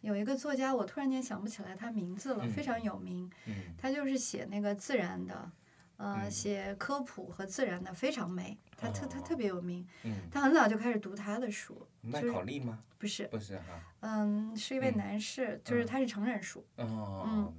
[0.00, 3.54] 有一个作家，我突然间想不起来他名字了，非嗯常有名，嗯。
[3.76, 5.50] 他就是写那个自然的，
[5.96, 6.30] 呃，嗯。
[6.30, 12.78] 写科普和自然的非常美，他特他哦特别有名，嗯，他很早就开始读他的书，麦就是考利吗？
[12.96, 14.96] 不是，不是哈，嗯，是一位嗯。
[14.96, 15.86] 男士，就是嗯。
[15.86, 17.54] 他是成人书，哦，嗯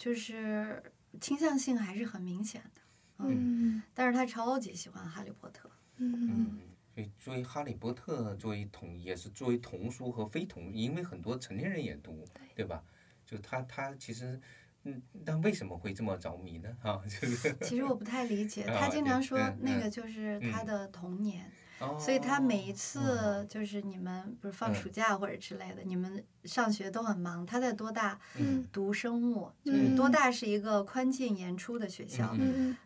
[0.00, 0.82] 就是
[1.20, 2.80] 倾向性还是很明显的，
[3.18, 5.70] 嗯但是他超级喜欢哈利波特。
[5.98, 6.60] 嗯嗯，
[6.94, 12.82] 所以作为《哈利波特》作为童也是作为童书和非童，因为很多成年人也读，对吧？
[13.26, 14.40] 就他他其实，
[14.84, 16.74] 嗯，但为什么会这么着迷呢？
[16.82, 21.52] 啊，就是，其实我不太理解， 啊他经常说那个就是他嗯的童年，哦
[21.98, 27.44] 所以他每一次哦就是你们不是放嗯暑假或者之类的，你们上学都很忙。
[27.46, 29.50] 他在多大嗯读生物？
[29.64, 32.34] 就是多嗯大是一个宽进严出的学校，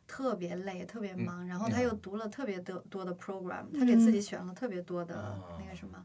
[0.06, 1.46] 特别累，特别嗯忙。
[1.46, 6.04] 然后他嗯又读了特别多多的 program，他给自己嗯选了特别多的哦那个什么。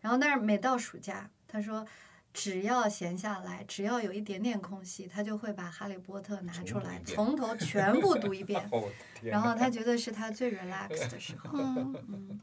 [0.00, 1.86] 然后但是每到暑假，他说。
[2.32, 8.66] 只要闲下来，只要有一点点空隙，他就会把《哈利波特》拿出来，从头全部读一遍。
[8.72, 8.88] 哦，
[9.22, 11.50] 然后他觉得是他最 relax 的 时候。
[11.58, 12.40] 嗯嗯，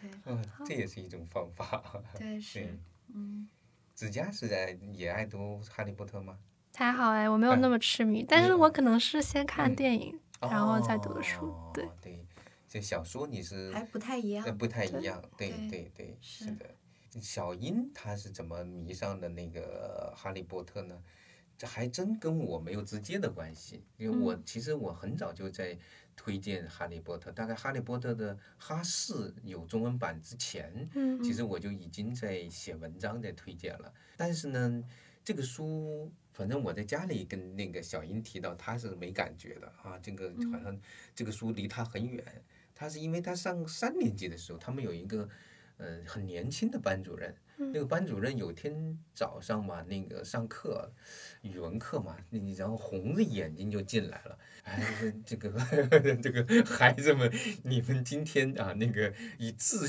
[0.00, 1.82] 对嗯，这也是一种方法。
[2.18, 2.76] 对 是，
[3.14, 3.48] 嗯，
[3.94, 6.38] 子佳是在也爱读《哈利波特》吗？
[6.74, 11.46] 还好哎，我没有那么痴迷，但是我可能是先看电影，然后再读的书。
[11.46, 12.26] 哦对，对，
[12.66, 14.52] 这小说你是还不太一样呃。
[14.52, 16.74] 不太一样，对对对是的。
[17.20, 21.02] 小英她是怎么迷上的那个哈利波特呢？
[21.58, 25.78] 这还真跟我没有直接的关系，因为我、嗯其实我很早就在
[26.16, 33.92] 推荐哈利波特，大概哈利波特的哈四有中文版之前，嗯其实我就已经在写文章在推荐了。
[34.16, 34.82] 但是呢，
[35.22, 40.76] 这个书反正我在家里跟那个小英提到，她是没感觉的啊，这个好像
[41.14, 42.24] 这个书离她很远。
[42.74, 45.28] 她是因为她上三年级的时候，他们有一个
[45.82, 50.92] 呃很年轻的班主任，那个班主任有天早上嘛，那个上课
[51.42, 55.50] 语文课嘛，那你然后红着眼睛就进来了，哎，这个
[56.22, 57.30] 这个孩子们，
[57.64, 59.88] 你们今天啊那个以自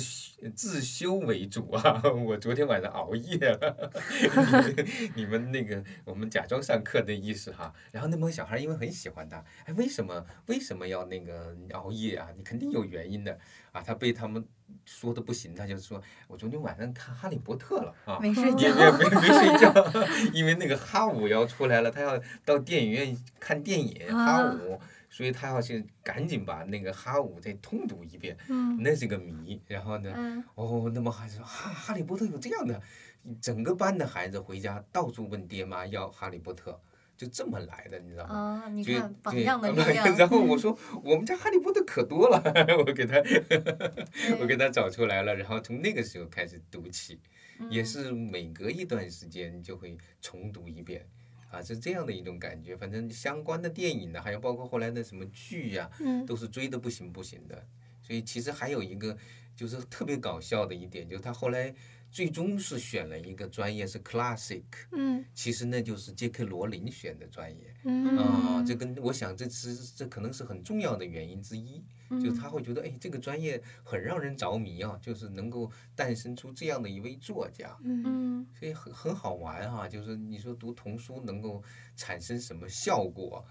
[0.56, 3.92] 自修为主啊， 我昨天晚上熬夜了，
[5.16, 7.72] 你们你们那个我们假装上课的意思哈。
[7.92, 12.30] 然后那帮小孩因为很喜欢他，哎，为什么为什么要那个熬夜啊？
[12.36, 13.38] 你肯定有原因的
[13.72, 13.82] 啊。
[13.82, 14.44] 他被他们
[14.86, 18.20] 说的不行，他就说我昨天晚上看《哈利波特》了啊。
[18.20, 19.74] 没睡也觉，没没没睡觉，
[20.34, 29.62] 因为那个哈五要出来了，他要到电影院看电影哈啊五，所以他要去赶紧把那个哈五再通读一遍，嗯那是个谜。
[29.68, 32.82] 然后呢，嗯，哦，那么孩子说哈哈利波特有这样的，
[33.42, 36.80] 整个班的孩子回家到处问爹妈要哈利波特，
[37.24, 38.64] 就这么来的，你知道吗？
[38.66, 42.42] 啊，你看榜对样的力量， 然后我说我们家哈利波特可多了，
[42.80, 43.18] 我给他
[44.40, 47.20] 我给他找出来了，然后从那个时候开始读起，
[47.70, 51.08] 也嗯是每隔一段时间就会重读一遍。
[51.50, 52.76] 啊，是这样的一种感觉。
[52.76, 57.64] 反正相关的电影呢，还有包括后来的什么剧呀、嗯都是追的不行不行的。
[58.02, 59.16] 所以其实还有一个
[59.56, 61.74] 就是特别搞笑的一点，就是他后来
[62.14, 65.26] 最终是选了一个专业是 classic，嗯。
[65.34, 67.74] 其实那就是杰克罗琳选的专业。
[67.84, 68.16] 嗯。
[68.18, 78.04] 啊，这跟我想这是这可能是很重要的原因之一，就是他会觉得哎，这个专业很让人着迷啊，就是能够诞生出这样的一位作家，嗯。
[78.06, 81.64] 嗯，所以很很好玩哈、就是你说读童书能够
[81.96, 83.48] 产生什么效果，呃，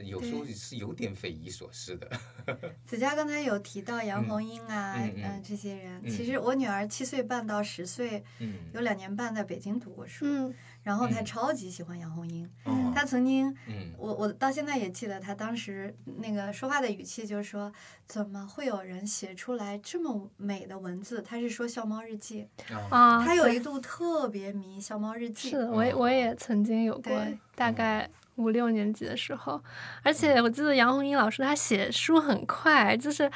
[0.00, 2.08] 有时候是有点匪夷所思的。
[2.86, 6.00] 子佳刚才有提到杨嗯红樱啊，嗯嗯嗯，这些人。
[6.04, 12.48] 嗯其实我女儿七岁半到十岁，嗯，有两年半在北京读过书，嗯然后她嗯超级喜欢杨红樱。
[12.64, 17.72] 嗯，她曾经，嗯我我到现在也记得，她当时那个说话的语气就是说，
[18.06, 21.22] 怎么会有人写出来这么美的文字？
[21.22, 22.48] 她是说《笑猫日记》，
[22.90, 25.48] 啊，她有一度特别迷《笑猫日记》。
[25.52, 27.12] 是的，我也我也曾经有过，
[27.54, 28.10] 大概
[28.42, 29.62] 五六年级的时候，
[30.02, 33.30] 而且我记得杨红樱老师她写书很快，就是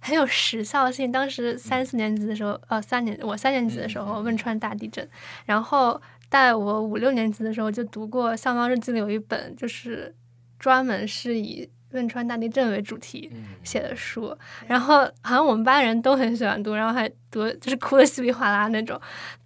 [0.00, 1.10] 很有时效性。
[1.12, 5.08] 当时三四年级的时候，呃，三年我三年级的时候，汶川大地震，
[5.44, 10.14] 然后在我五六年级的时候就读过《校猫日记》里有一本，就是
[10.58, 13.30] 专门是以汶川大地震为主题。
[13.32, 19.00] 嗯，写的书，然后好像我们班人都很喜欢读，然后还读就是哭的稀里哗啦那种，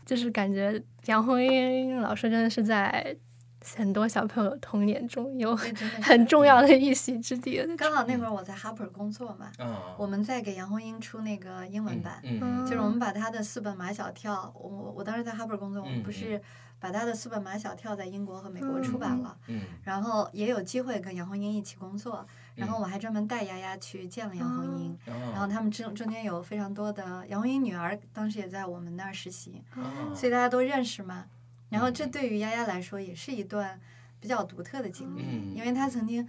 [0.05, 3.15] 就是感觉杨红樱老师真的是在
[3.63, 7.63] 很多小朋友童年中有很重要的一席之地。
[7.77, 16.41] 刚好那会儿我在 Harper 工作嘛，啊，我们在给杨红樱出那个英文版，嗯嗯就是我们把他的四本马小跳，我我我当时在 Harper 工作，我们嗯不是
[16.79, 19.63] 把他的四本马小跳在英国和美国出版了，嗯。
[19.85, 31.27] 然后也有机会跟杨红樱一起工作，然后我还专门带丫丫去见了杨红樱，嗯，然后他们中中间有非常多的杨红樱女儿，当时也在我们那儿实习，啊所以大家都认识嘛。
[31.71, 33.81] 然后这嗯对于丫丫来说也是一段
[34.21, 35.55] 比较独特的经历，嗯。
[35.57, 36.29] 因为她曾经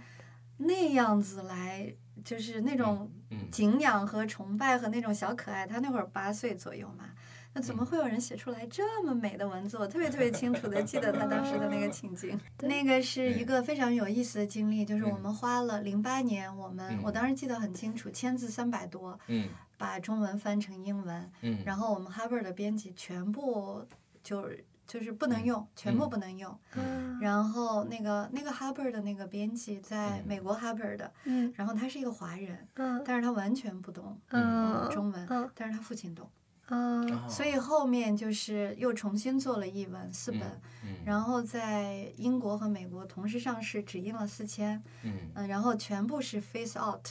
[0.56, 1.92] 那样子来，
[2.24, 5.66] 就是那种嗯敬仰和崇拜和那种小可爱。
[5.66, 7.10] 她那会儿八岁左右嘛，
[7.52, 7.76] 那怎嗯。
[7.76, 9.76] 么会有人写出来这么美的文字？
[9.76, 12.38] 我特别特别清楚的记得她当时的那个情景。
[12.62, 15.20] 那个是一个非常有意思的经历，就是我嗯。
[15.22, 19.48] 们花了零八年，我们我嗯当时记得很清楚，签字三百多，嗯。
[19.78, 23.84] 把中文翻成英文，嗯，然后我们 Harvard 的编辑全部
[24.22, 26.58] 就是就是不能用，全部嗯不能用。
[26.76, 36.28] 嗯然后那个那个 Harvard 的那个编辑在嗯美国 Harvard 的，嗯然后他是一个华人，嗯但是他完全不懂嗯中文，嗯但是他父亲懂，
[36.68, 40.40] 嗯啊所以后面就是又重新做了译文四本，
[40.84, 40.96] 嗯。
[41.04, 45.12] 然后在英国和美国同时上市，只印了四千，嗯。
[45.34, 47.06] 嗯，然后全部是 face out，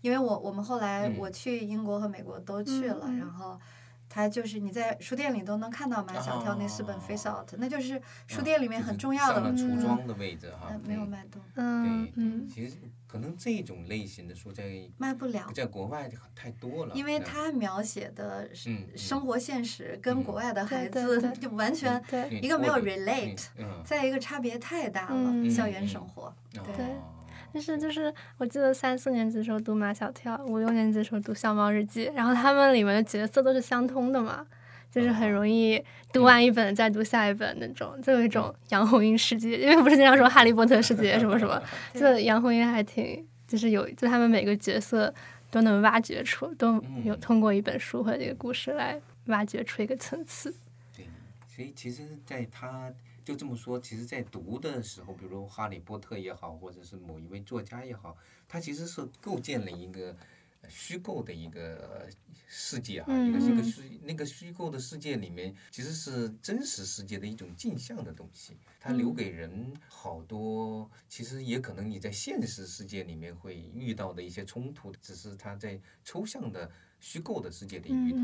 [0.00, 3.58] 因为我我们后来嗯我去英国和美国都去了，然后
[4.16, 9.54] 它就是你在书店里都能看到马小跳那四本《Face Out》，那就是书啊店里面很重要的上了了。
[9.54, 14.64] 橱窗的位置哈呃，，没有嗯卖动，嗯嗯，其实可能这种类型的书在
[14.96, 18.96] 卖不了，在国外太多了，因为嗯它描写的是嗯嗯。
[18.96, 20.24] 生活现实跟嗯。
[20.24, 23.68] 国外的孩子 就完全一个没有 relate，嗯。
[23.68, 23.82] 嗯。
[23.84, 25.50] 再一个差别太大了，嗯。
[25.50, 25.86] 校园嗯。
[25.88, 26.34] 生活。
[26.50, 26.62] 对。
[26.86, 27.12] 哦
[27.52, 34.46] 但是就是我记得三四年级的时候读马小跳，五六年级的时候读《笑猫日记》，然后他们里面的角色都是相通的嘛，
[34.90, 35.82] 就是很容易
[36.12, 41.62] 读完一本再读下一本那种，就有一种杨红樱世界，因为不是经常说哈利波特世界什么什么，
[41.94, 45.12] 就杨红樱还挺就是有，就他们每个角色
[45.50, 46.74] 都能挖掘出，都
[47.04, 50.52] 有嗯通过一本书或者一个故事来挖掘出一个层次。
[50.96, 51.06] 对，
[51.46, 52.92] 所以其实，在他
[53.26, 58.16] 就这么说，其实，在读的时候，比如《哈利波特》也好，或者是某一位作家也好，
[58.46, 60.16] 他其实是构建了一个
[60.60, 62.08] 呃虚构的一个呃
[62.46, 63.64] 世界哈，一个是一个嗯。
[63.64, 69.14] 虚那个虚构的世界里面，其实是真实世界的一种镜像的东西，它留嗯。
[69.16, 76.70] 给人好多，其实也可能你在现实世界里面会遇到的一些冲突，只是他在抽象的
[77.00, 78.20] 虚构的世界里遇到。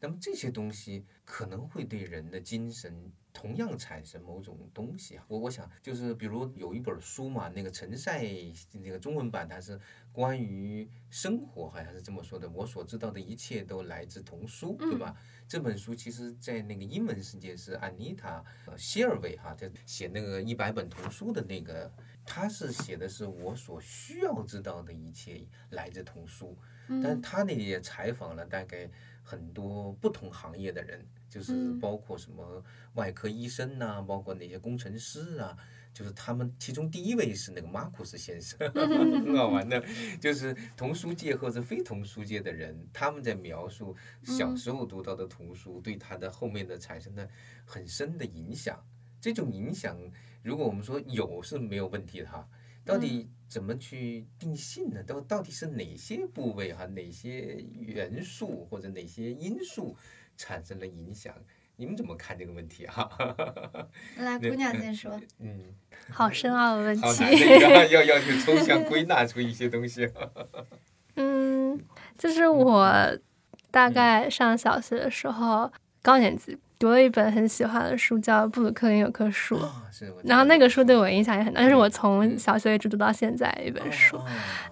[0.00, 5.24] 那么这些东西可能会对人的精神同样产生某种东西啊。
[5.28, 8.24] 我我想就是比如有一本书嘛，那个陈赛
[8.72, 9.78] 那个中文版它是
[10.10, 12.48] 关于生活，好像是这么说的。
[12.48, 15.14] 我所知道的一切都来自童书，对吧？
[15.46, 21.92] 这本书其实在那个英文世界是安妮塔呃谢尔维哈，在写那个一百本童书的那个，
[22.24, 26.56] 他是写的是我所需要知道的一切来自童书。
[26.88, 28.88] 但是他呢也采访了大概
[29.22, 31.80] 很多不同行业的人，就是嗯。
[31.80, 32.64] 包括什么
[32.94, 35.56] 外科医生呐、包括那些工程师啊，
[35.92, 39.82] 就是他们其中第一位是那个马库斯先生， 很好玩的，
[40.20, 47.28] 就是童书界或者非童书界的人，他们在描述小时候读到的童书对他的后面的产生的
[47.64, 48.82] 很深的影响。
[49.20, 49.98] 这种影响，
[50.42, 52.48] 如果我们说有是没有问题的哈，
[52.84, 55.02] 到底怎么去定性呢？
[55.02, 59.96] 到到底是哪些部位哈，哪些元素或者哪些因素
[60.36, 61.32] 产生了影响？
[61.78, 63.06] 你们怎么看这个问题哈？
[64.16, 65.20] 来， 姑娘先说。
[65.40, 65.60] 嗯，
[66.10, 67.02] 好深奥的问题。
[67.60, 70.10] 要要要去抽象归纳出一些东西。
[71.16, 71.78] 嗯，
[72.16, 73.18] 就是我
[73.70, 75.70] 大概上小学的时候，
[76.00, 79.58] 高年级读了一本很喜欢的书，叫《布鲁克林有棵树》。
[80.24, 84.16] 然后那个书对我影响也很大，那是我从小学一直读到现在一本书。
[84.16, 84.26] 哦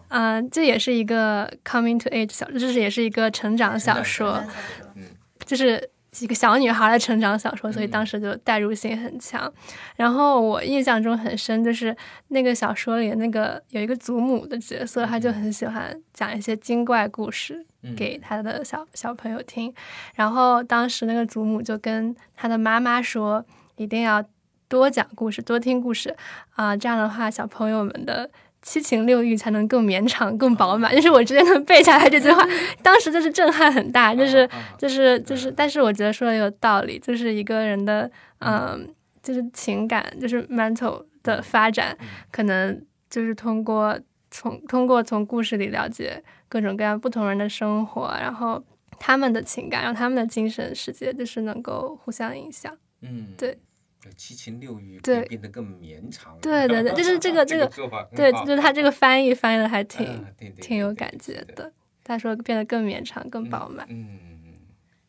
[0.09, 5.03] 嗯、这也是一个 coming to age 小，就是也是一个成长小说成长，小说嗯
[5.45, 5.91] 就是
[6.21, 9.53] 一个小女孩的成长小说，所以当时就代入性很强。
[9.97, 11.97] 然后我印象中很深，就是
[12.29, 19.75] 那个小说里那个有一个祖母的角色，她就很喜欢讲一些精怪故事嗯给她的小小朋友听。
[20.15, 23.45] 然后当时那个祖母就跟她的妈妈说，
[23.77, 24.25] 一定要
[24.69, 26.17] 多讲故事，多听故事
[26.55, 28.31] 啊、这样的话小朋友们的。
[28.65, 32.43] 七情六欲才能更绵长、更饱满，就是我直接能背下来这句话，
[32.83, 34.49] 当时就是震撼很大，就是
[34.79, 38.11] 就是就是，但是我觉得说的有道理，就是一个人的
[38.41, 38.93] 嗯，
[39.23, 41.97] 就是情感，就是 mental 的发展，
[42.33, 43.99] 可能就是通过
[44.31, 48.63] 从通过从故事里了解各种各样不同人的生活，然后
[48.99, 52.75] 他们的情感，让他们的精神世界就是能够互相影响。
[53.03, 53.59] 嗯，对，
[54.13, 56.39] 七情六欲对变得更绵长。
[56.43, 60.25] 对对对就是这个这这个对，就是他这个翻译翻译的还挺、
[60.61, 61.73] 挺有感觉的。
[62.03, 63.87] 他说变得更绵长、更饱满。
[63.89, 64.55] 嗯，嗯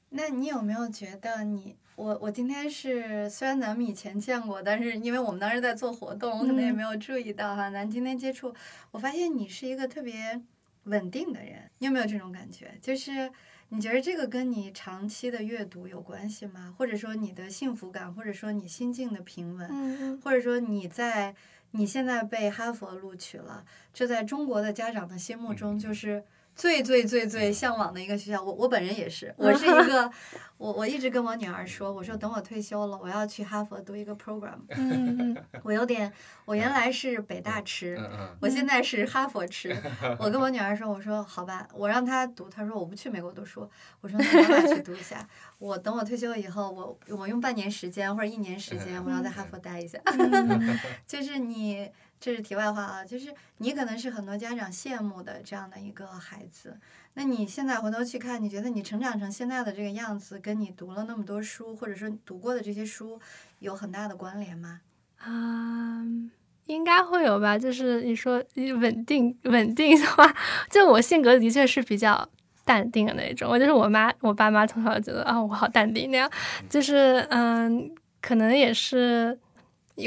[0.10, 7.70] 那你有没有觉得你我我今天是虽然咱们以前见过，但是因为我们当时在做活动，我可能也嗯没有注意到哈。
[7.70, 8.54] 咱今天接触，
[8.92, 10.42] 我发现你是一个特别
[10.84, 12.72] 稳定的人，你有没有这种感觉？
[12.82, 13.30] 就是
[13.70, 16.74] 你觉得这个跟你长期的阅读有关系吗？
[16.78, 21.36] 或者说你的幸福感，或者说你心境的平稳，嗯或者说你在
[21.72, 26.24] 你现在被哈佛录取了，这在中国的家长的心目中就是
[26.56, 28.42] 最最最最向往的一个学校。
[28.42, 30.10] 我我本人也是，我是一 个，
[30.58, 34.58] 我我一直跟我女儿说，我说等我退休了，我要去哈佛读一个 program。
[34.78, 36.12] 嗯嗯我有点，
[36.46, 37.98] 我原来是北大吃。
[38.00, 39.76] 嗯嗯我现在是哈佛吃，
[40.18, 43.70] 我跟我女儿说，我说好吧，我让她读，她说我不去美国读书，
[44.02, 45.28] 我说那咱俩去读一下。
[45.58, 50.00] 我等我退休以后，我我用半年时间或者一年时间，我要在哈佛待一下。
[50.06, 51.90] 嗯就是你，
[52.26, 56.76] 这是题外话啊，就是你可能是很多家长羡慕的这样的一个孩子。
[57.14, 63.20] 那你现在回头去看，你觉得你成长成现在的这个样子，跟你读了那么多书，或者说读过的这些书，
[63.60, 64.82] 有很大的关联吗？
[65.20, 66.04] 啊、
[66.66, 67.60] 应该会有吧。
[67.60, 70.36] 就是你说你稳定稳定的话，
[70.72, 72.28] 就我性格的确是比较
[72.66, 73.52] 淡定的那种。
[73.52, 76.28] 我就是我妈，我爸妈从小觉得啊，我好淡定那样，
[76.68, 79.38] 就是嗯，可能也是。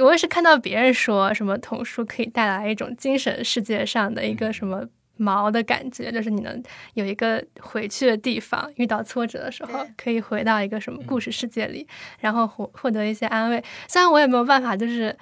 [0.01, 4.86] 我也是看到别人说什么童书可以带来一种精神世界上的一个什么
[5.18, 6.62] 锚的感觉，就是你能
[6.95, 11.86] 有一个回去的地方，遇到挫折的时候可以回到一个什么故事世界里，
[12.20, 13.62] 然后获获得一些安慰。
[13.89, 15.16] 虽然我也没有办法，就是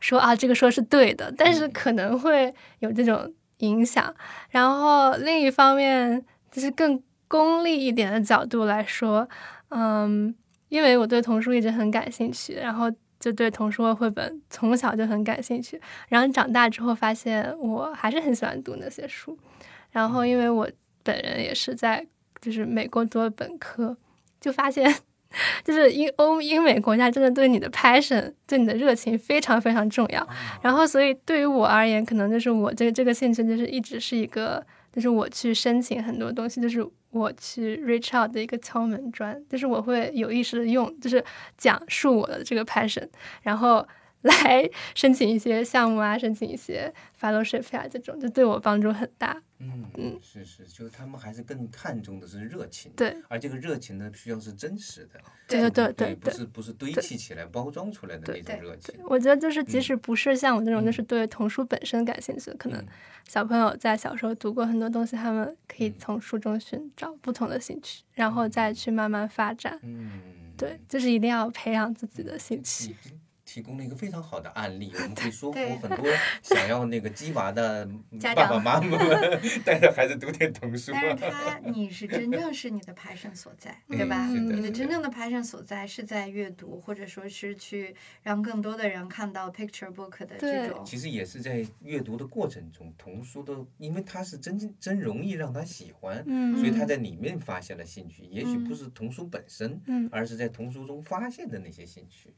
[0.00, 4.14] 说啊这个说是对的，但是可能会有这种影响。
[4.50, 9.26] 然后另一方面，就是更功利一点的角度来说，
[9.68, 10.34] 嗯，
[10.68, 12.90] 因为我对童书一直很感兴趣，然后
[13.20, 15.80] 就对童书和绘本从小就很感兴趣。
[16.08, 19.38] 然后长大之后发现我还是很喜欢读那些书。
[19.92, 20.68] 然后因为我
[21.04, 22.04] 本人也是在
[22.40, 23.96] 就是美国读的本科，
[24.40, 24.92] 就发现
[25.62, 30.26] 就是英欧英美国家真的对你的 passion 对你的热情非常非常重要。
[30.62, 34.66] 然后所以对于我而言，可能就是我这个这个兴趣就是一直是一个。
[34.92, 41.24] 就是我去申请很多东西，就是我去 reach out 的一个敲门砖，就是我会有意识的用，就是
[41.56, 43.08] 讲述我的这个 passion，
[43.42, 43.86] 然后
[44.28, 49.42] 来申请一些项目啊，申请一些 fellowship 啊，这种就对我帮助很大。
[49.58, 58.94] 嗯嗯，是是，就是他们还是更看重的是热情，对，而这个热情呢，需要是真实的，对对对对，不是不是堆砌起来、包装出来的那种热情。
[59.04, 60.84] 我觉得就是，即使不是像我这种，嗯。
[60.84, 62.86] 就是对童书本身感兴趣，可能嗯。
[63.28, 65.94] 小朋友在小时候读过很多东西，他们可以嗯。
[65.98, 69.78] 从书中寻找不同的兴趣，然后再去慢慢发展。
[69.82, 70.10] 嗯，
[70.56, 72.94] 对，就是一定要培养自己的兴趣。
[73.50, 76.06] 你提供了一个非常好的案例，我们可以 说服很多
[76.42, 77.84] 想要那个鸡娃的
[78.22, 78.98] 爸爸妈妈们
[79.64, 80.92] 带着孩子读点童书。
[80.92, 84.28] 但是他，你是真正是你的 passion 所在，对吧？
[84.28, 90.84] 你的真正的 passion 所在是在阅读，或者说是去让更多的人看到 picture book 的这种。
[90.84, 98.22] 其实也是在阅读的过程中，童书的，因为他是真真容易让他喜欢，嗯所以他在里面发现了兴趣。
[98.24, 102.32] 也许不是童书本身，嗯而是在童书中发现的那些兴趣。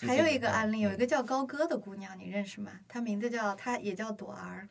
[0.00, 2.70] 是还有一个案例，有一嗯个叫高歌的姑娘，你认识吗？
[2.88, 4.68] 她名字叫，她也叫朵儿，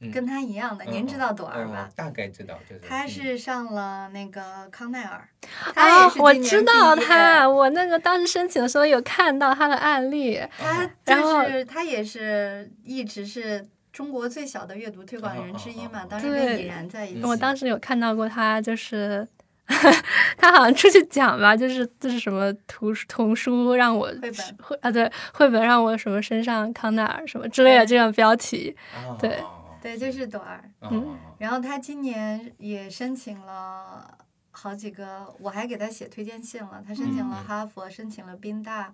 [0.00, 0.84] 嗯跟她一样的。
[0.84, 1.92] 您知道朵儿吧哦？
[1.96, 5.28] 大概知道，就是她嗯是上了那个康奈尔，
[5.74, 10.40] 啊，我知道她，我那个当时申请的时候有看到她的案例。
[10.58, 17.24] 他然后就是她也是一直是中国最小的阅读推广人之一嘛，当时跟对已然在一起。
[17.24, 19.26] 我当时有看到过他，就是
[20.36, 24.56] 他好像出去讲吧，就是就是什么图书童书让我绘本。
[24.62, 28.76] 绘啊对绘本让我什么身上康奈尔什么之类的这种标题。
[28.94, 29.42] 啊对。
[29.80, 30.62] 对，就是朵儿。
[30.82, 31.18] 嗯。
[31.38, 34.16] 然后他今年也申请了
[34.52, 36.80] 好几个，我还给他写推荐信了。
[36.86, 38.92] 他申请了嗯哈佛，申请了宾大，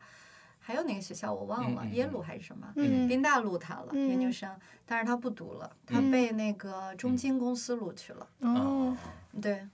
[0.58, 2.66] 还有哪个学校我忘了，耶鲁还是什么？
[2.76, 3.06] 嗯。
[3.06, 4.50] 宾大录他了，研究嗯生，
[4.86, 6.10] 但是他不读了，他嗯。
[6.10, 8.26] 被那个中金公司录取了。
[8.40, 8.96] 哦，
[9.42, 9.68] 对，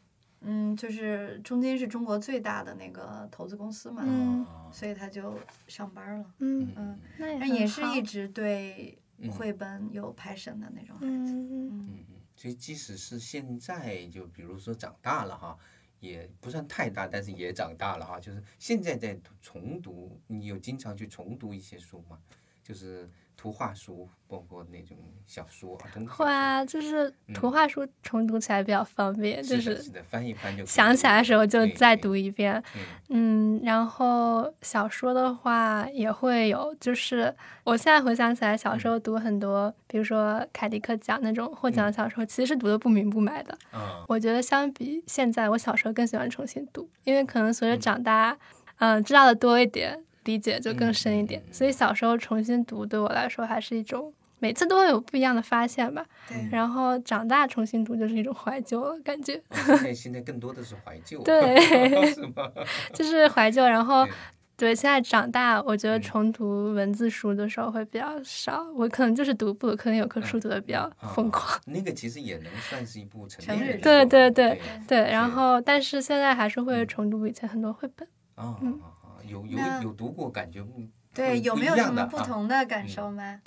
[0.45, 6.35] 嗯，就是中金是中国最大的那个投资公司嘛，嗯所以他就上班了。
[6.39, 11.33] 嗯，嗯，那也但也是一直对嗯绘本有 passion 的那种孩子。
[11.33, 12.05] 嗯嗯嗯，
[12.37, 15.57] 所以即使是现在，就比如说长大了哈，
[16.01, 18.21] 也不算太大，但是也长大了哈。
[18.21, 22.19] 就是现在在重读，你有经常去重读一些书吗？
[22.63, 26.11] 就是图画书，包括那种小说、啊，真的。
[26.13, 32.63] 会啊，就是图画书重读起来比较方便，就是的，是的，翻一翻就想起来的时候就再读一遍。
[32.75, 32.81] 嗯。
[33.09, 43.57] 嗯，然后小说的话也会有，就是我现在回想起来，小时候读很多，比如说凯迪克奖那种获奖小说，其实是读的不明不白的。
[43.75, 47.81] 嗯，我觉得相比现在，我小时候更喜欢重新读，因为可能随着嗯。
[47.81, 48.39] 长大，
[48.79, 51.43] 嗯、知道的多一点，理解就更嗯深一点。
[51.53, 54.13] 所以小时候重新读对我来说还是一种。
[54.41, 61.59] 每次都会有不一样的发现吧，对，然后长大重新读就是一种怀旧了，感觉哦 现在现在更多的是怀旧，对
[62.13, 62.51] 是吗？
[62.93, 63.65] 就是怀旧。
[63.65, 64.13] 然后对
[64.57, 68.71] 对，现在长大，我觉得嗯重读文字书的时候会比较少。
[68.75, 75.11] 我可能就是读布鲁克林有棵树读的比较啊疯狂，那个其实也能算是一部成成人年人的对对对对对。
[75.11, 78.07] 然后，但是现在还是会嗯重读以前很多绘本。
[78.35, 78.79] 啊嗯！
[79.27, 83.41] 有有有读过，感觉不对，有没有什么不同的感受吗？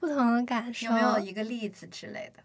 [0.00, 2.42] 不同的感受，有没有一个例子之类的？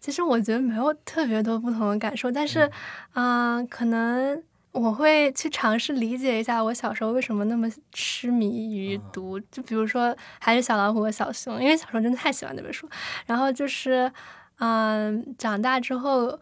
[0.00, 2.70] 其实我觉得没有特别多不同的感受，但是，
[3.14, 4.40] 嗯、可能
[4.70, 12.88] 我会去尝试理解一下我小时候为什么那么痴迷于啊读，就比如说还是小老虎和小熊，因为小时候真的太喜欢那本书。
[13.26, 14.12] 然后就是，
[14.58, 16.38] 嗯、长大之后。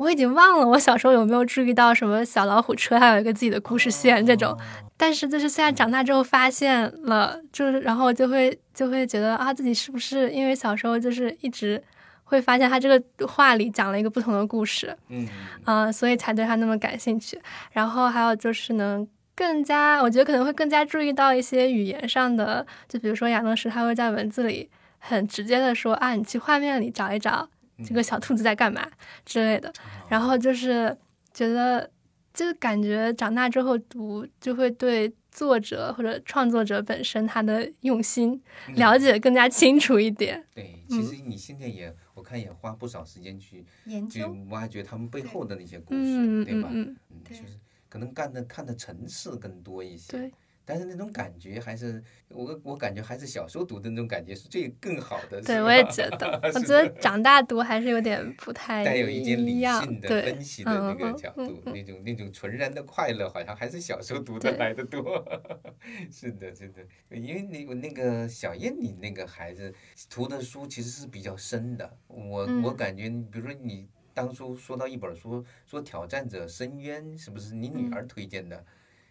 [0.00, 4.58] 我已经忘了我小时候有没有注意到什么小老虎车，还有一个自己的故事线这种，哦
[4.96, 11.82] 但是就是现在长大之后发现了，就是然后就会就会觉得啊，自己是不是因为小时候就是一直
[12.24, 15.28] 会发现他这个话里讲了一个不同的故事，嗯
[15.64, 17.38] 啊、所以才对他那么感兴趣。
[17.72, 27.46] 然后还有就是能更加，我觉得可能会更加注意到一些语言上的，就比如说亚当时他会在文字里很直接的说啊，你去画面里找一找
[27.84, 28.88] 这个小兔子在干嘛
[29.24, 29.72] 之类的。
[30.08, 30.96] 然后就是
[31.32, 31.90] 觉得，
[32.34, 40.44] 就感觉长大之后读就会对作者或者创作者本身他的用心嗯了解更加清楚一点。
[40.54, 46.68] 对，嗯其实你现在也，我看也花不少时间去去研究，挖掘他们背后的那些故事，嗯对吧？
[46.72, 46.96] 嗯
[47.28, 47.42] 就是
[47.88, 50.12] 可能干的看的层次更多一些。
[50.12, 50.32] 对。
[50.70, 55.40] 但是那种感觉还是我我感觉还是小时候读的那种感觉是最更好的。
[55.42, 65.24] 对，我也觉得， 我觉得长大读还是有点不 太带有一点理性的分析的那个嗯角度，那种那种纯然的快乐，好像还是小时候读的来的多。
[66.12, 69.74] 是的，是的，因为那个那个小燕，你那个孩子
[70.08, 71.98] 读的书其实是比较深的。
[72.06, 78.64] 我、我嗯感觉，比如说你当初说到一本书，说《挑战者深渊》，是不是你女嗯儿推荐的？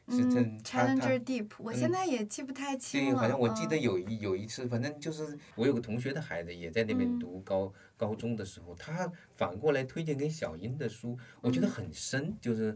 [0.10, 12.76] 是真嗯他他，Challenger Deep，我现嗯在也记不太清了对，好像我记得嗯有一有一次，反正就是我有个同学的孩子也在那边嗯读高、高中的时候，他反过来推荐给小英的书，我觉得嗯很深，就是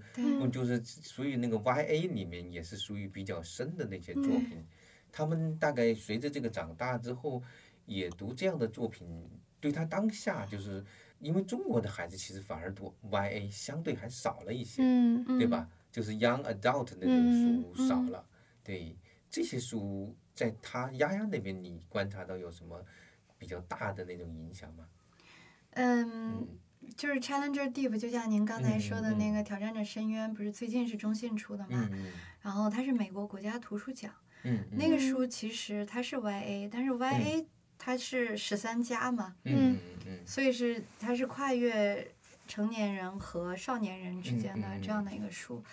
[0.51, 4.65] 就是属于那个 YA 里面也是属于比较深的那些作嗯品。
[5.11, 7.41] 他们大概随着这个长大之后，
[7.85, 9.07] 也读这样的作品，
[9.59, 10.83] 对他当下就是
[11.19, 14.81] 因为中国的孩子其实反而读 YA 相对还少了一些。
[14.83, 15.69] 嗯嗯对吧？
[15.93, 18.25] 就是 young adult 那嗯种书少了，
[18.63, 18.97] 对
[19.29, 22.83] 这些书在他丫丫那边，你观察到有什么
[23.37, 24.87] 比较大的那种影响吗？
[25.71, 26.47] 嗯，嗯。
[26.97, 31.87] 就是 Challenger Deep，就像您刚才说的那个《挑战者深渊》，不是最近是中信出的嘛？
[31.93, 34.13] 嗯然后它是美国国家图书奖，
[34.71, 37.45] 那个书其实它是 YA，但是 YA
[37.77, 40.19] 它是十三加嘛，嗯嗯。
[40.25, 42.05] 所以是它是跨越
[42.47, 45.63] 成年人和少年人之间的这样的一个书。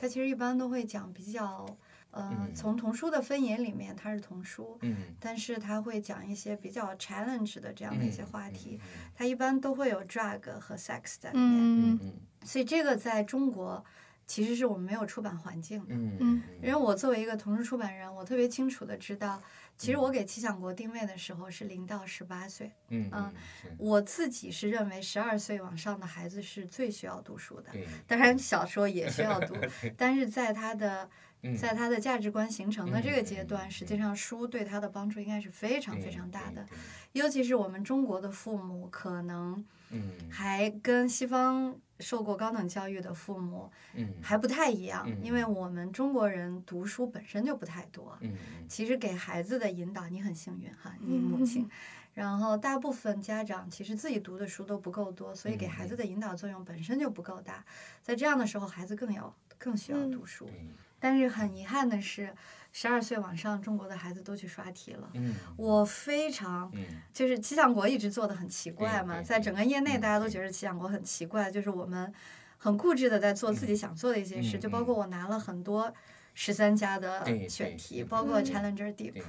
[0.00, 1.66] 它其实一般都会讲比较，
[2.10, 2.54] 呃，嗯。
[2.54, 4.96] 从童书的分野里面它是童书，嗯。
[5.20, 8.80] 但是它会讲一些比较 challenge 的这样的一些话题。
[8.82, 12.12] 嗯它一般都会有 drug 和 sex 在里面，嗯嗯。
[12.42, 13.84] 所以这个在中国
[14.30, 15.94] 其实是我们没有出版环境的。
[15.96, 16.42] 嗯嗯。
[16.62, 19.42] 因为我作为一个同时出版人，我特别清楚的知道，
[19.76, 27.72] 其实我给七想国定位的时候是零到十八岁，嗯嗯嗯我自己是认为十二岁往上的孩子是最需要读书的。
[27.72, 27.88] 对。
[28.06, 29.56] 当然，小时候也需要读，
[29.98, 31.10] 但是在他的
[31.42, 31.56] 嗯。
[31.56, 36.64] 在他的价值观形成的这个阶段，嗯实际上书对他的帮助应该是非常非常大的。
[37.12, 40.12] 尤其是我们中国的父母，可能嗯。
[40.30, 48.16] 还跟西方受过高等教育的父母嗯还不太一样，因为嗯我们中国人读书本身就不太多。
[48.20, 48.34] 嗯
[48.68, 51.68] 其实给孩子的引导，你很幸运哈，你母亲。
[52.12, 57.64] 然后大部分家长其实自己读的书都不够多，所以给孩子的引导作用本身就不够大。
[58.02, 60.50] 在这样的时候，孩子更要更需要读书。
[60.98, 62.34] 但是很遗憾的是，
[62.72, 65.10] 十二岁往上，中国的孩子都去刷题了。
[65.14, 65.34] 嗯。
[65.56, 72.12] 我非常嗯就是气象国一直做的很奇怪嘛，在整个业内嗯大家都觉得气象国很奇怪，就是我们
[72.58, 75.92] 很固执的在做自己想做的一些事，嗯就包括我拿了很多
[76.34, 78.44] 十三家的选题，包括嗯。
[78.44, 79.22] Challenger Deep，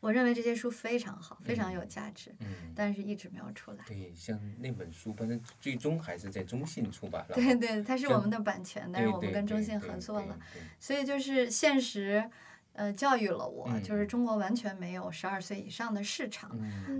[0.00, 2.72] 我认为这些书非常好，非常有价值，嗯。
[2.74, 3.84] 但是一直没有出来。
[3.86, 7.34] 对，像那本书，反正最终还是在中信出版了。
[7.34, 10.38] 对对，它是我们的版权，但是我们跟中信合作了，
[10.78, 12.30] 所以就是现实，
[12.74, 16.50] 呃，教育了我，就是嗯中国完全没有十二岁以上的市场。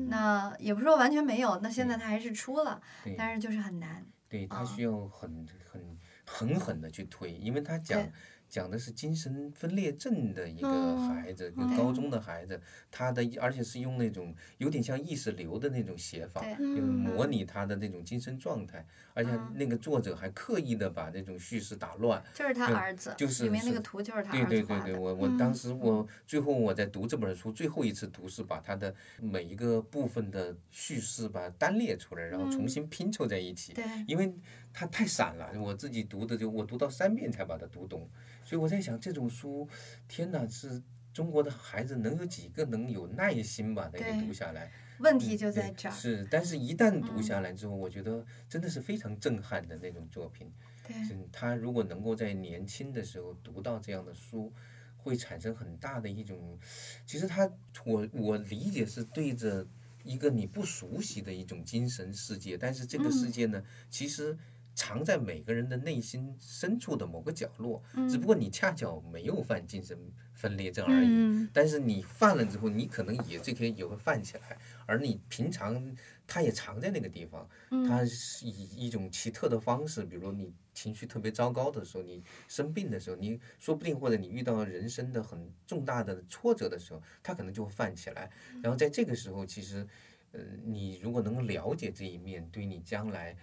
[0.08, 2.80] 那也不是说完全没有，那现在它还是出了，
[3.16, 4.04] 但是就是很难。
[4.28, 8.12] 对他啊需要很很狠狠的去推，因为它讲对
[8.48, 22.22] 讲的是精神分裂症的一个哦孩子，就对高中的孩子，他的而且是用那种有点像意识流的那种写法，对，就嗯模拟他的那种精神状态，而且嗯那个作者还刻意的把那种叙事打乱。
[22.34, 24.98] 就是他儿子，就是里面那个图就是他对儿子画对对。
[24.98, 33.72] 我我嗯当时我最后我在读这本书最后一次读是把他的每一个部分的叙事把它单列出来，然后重嗯新拼凑在一起。
[33.72, 34.32] 对，因为
[34.78, 38.06] 它太散了，我自己读的就我读到三遍才把它读懂，
[38.44, 39.66] 所以我在想这种书，
[40.06, 40.82] 天哪，是
[41.14, 44.70] 中国的孩子能有几个能有耐心把它给读下来？
[44.98, 45.92] 问题就在这儿。
[45.92, 50.52] 是，但是一旦读嗯下来之后，我觉得真的是非常震撼的那种作品。
[50.86, 50.94] 对，
[51.32, 54.52] 他如果能够在年轻的时候读到这样的书，
[54.98, 56.58] 会产生很大的一种，
[57.06, 57.50] 其实他
[57.86, 59.66] 我我理解是对着
[60.04, 64.36] 一个你不熟悉的一种精神世界，但是这个世嗯界呢，其实
[64.76, 69.98] 藏在每个人的内心深处的某个角落，嗯只不过你恰巧没有犯精神
[70.34, 71.08] 分裂症而已。
[71.08, 75.96] 嗯但是你犯了之后，你可能也这些也会犯起来，而你平常
[76.26, 78.50] 它也藏在那个地方，嗯它是以
[78.86, 88.30] 一种奇特的方式，比如你情绪特别糟糕的时候，你生病的时候，你说不定或者你遇到人生的很重大的挫折的时候，它可能就会犯起来。
[88.62, 89.86] 然后在这个时候，其实，
[90.32, 93.34] 呃，你如果能够了解这一面，对你将来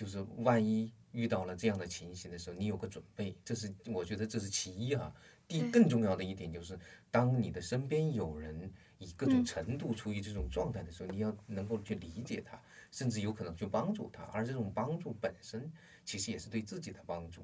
[0.00, 5.14] 就是万一遇到了这样的情形的时候，你有个准备，这是我觉得这是其一啊。
[5.46, 6.78] 第更重要的一点就是，
[7.10, 12.58] 当你的身边有人以各种嗯程度处于这种状态的时候，你要能够去理解他，
[12.90, 15.70] 甚至有可能去帮助他，而这种帮助本身
[16.02, 17.42] 其实也是对自己的帮助。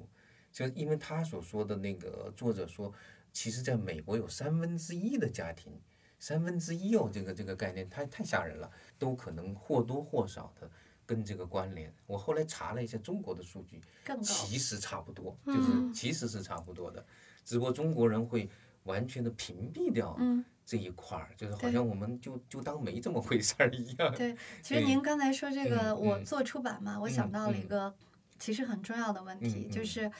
[0.51, 2.91] 就因为他所说的那个作者说，
[3.31, 5.79] 其实在美国有三分之一的家庭，
[6.17, 10.71] 三分之一哦，这个这个概念太太吓人了，都可能或多或少的
[11.07, 11.91] 跟这个关联。
[12.05, 13.81] 我后来查了一下中国的数据，
[14.21, 15.91] 其实差不多，就是嗯。
[15.91, 17.03] 其实是差不多的，
[17.43, 18.47] 只不过中国人会
[18.83, 24.13] 完全的屏蔽掉嗯，这一块儿，就是好像我们就就当没这么回事儿一样。
[24.13, 27.95] 对，其实您刚才说这个，我做出版嘛，我想嗯到了一嗯个
[28.37, 30.11] 其实很重要的问题，就是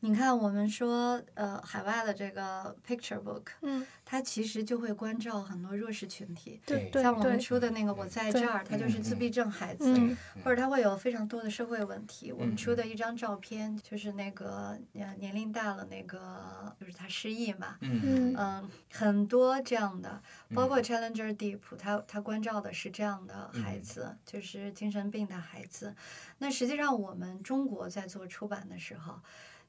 [0.00, 9.94] 你看我们说呃海外的这个 picture book，嗯，它其实就会关照很多弱势群体，对对对像我们对，出的那个我在这儿，它就是自闭症孩子。
[9.96, 12.32] 嗯或者他会有非常多的社会问题。
[12.32, 20.22] 我们嗯出的一张照片，就是那个呃年龄大了那个，就是他失忆嘛，嗯嗯嗯，很多这样的，
[20.54, 25.94] 包嗯括 Challenger Deep，他他关照的是这样的孩子，就是精神病的孩子。
[26.38, 29.20] 那实际上我们中国在做出版的时候，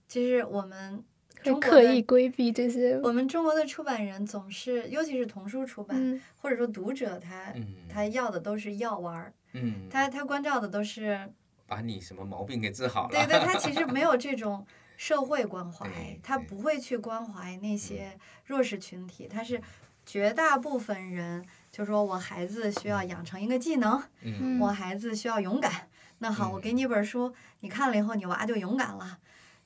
[0.09, 0.97] 其实我们
[1.37, 11.31] 会中国刻意规避这些，我们中国的出版人总是，尤其是童书出版，嗯或者说读者他嗯他要的都是药丸儿，嗯，他他关照的都是。
[11.67, 13.09] 把你什么毛病给治好了。
[13.11, 14.65] 对对，他其实 没有这种
[14.97, 15.87] 社会关怀，
[16.23, 19.61] 他不会去关怀那些弱势群体，他是
[20.03, 25.87] 绝大部分人就说我孩子需要养成一个技能，嗯我孩子需要勇敢。
[26.17, 29.19] 那好，我给你一本书，你看了以后，你娃就勇敢了。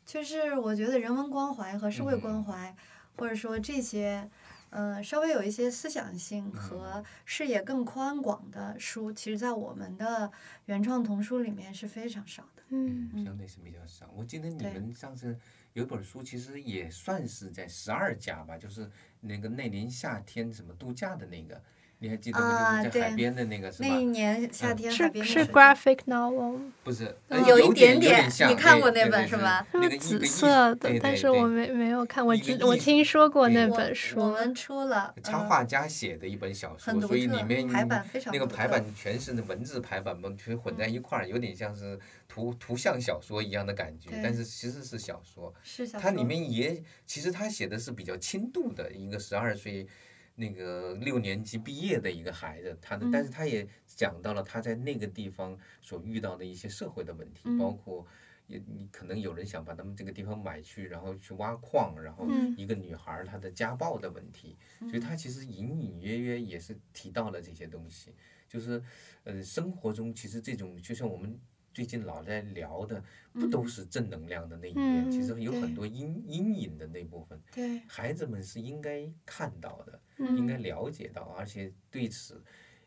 [0.06, 2.76] 就是我觉得人文关怀和社会关嗯怀，
[3.18, 4.30] 或者说这些。
[4.76, 10.32] 呃，稍微有一些思想性嗯和视野更宽广的书，其实，在我们的
[10.66, 12.64] 原创童书里面是非常少的。
[12.70, 14.10] 嗯嗯，相对是比较少。
[14.16, 15.38] 我记得你们上次
[15.74, 18.89] 有一本书，其实也算是在十二家吧，就是
[19.20, 21.62] 那个那年夏天什么度假的那个，
[22.04, 22.45] 你还记得吗？
[22.45, 23.97] 啊就是在海对边的那个是吧那？
[23.97, 27.16] 一年夏嗯天海是是 graphic novel，不是，
[27.47, 35.24] 有一点点你看过那本是吧它是紫色的但是我没没有看，我一个知我听说过那本书，我们出了嗯。
[35.24, 41.97] 插画家写的一本小说，所以里面排版非常那个排版全是那文字排版嘛，全混在一块儿，有点像是
[42.28, 45.54] 图图像小说一样的感觉，但是其实是小说。
[45.64, 49.88] 是小它里面也其实他写的是比较轻度的一个十二岁
[50.36, 57.57] 那个六年级毕业的一个孩子，他的、但是嗯他也讲到了他在那个地方所遇到的一些社会的问题，嗯。
[57.57, 58.05] 包括。
[58.45, 62.53] 也你可能有人想把他们这个地方买去，然后去挖矿，然后嗯。
[62.57, 68.13] 一个女孩她的家暴的问题，所以他其实隐隐约约也是提到了这些东西，
[68.45, 68.84] 就是
[69.23, 71.39] 呃生活中其实这种就像我们
[71.73, 77.79] 最近老在聊的，不都是正能量的那一面，其实有很多阴阴影的那部分，对。
[77.88, 82.43] 孩子们是应该看到的，应嗯该了解到，而且对此。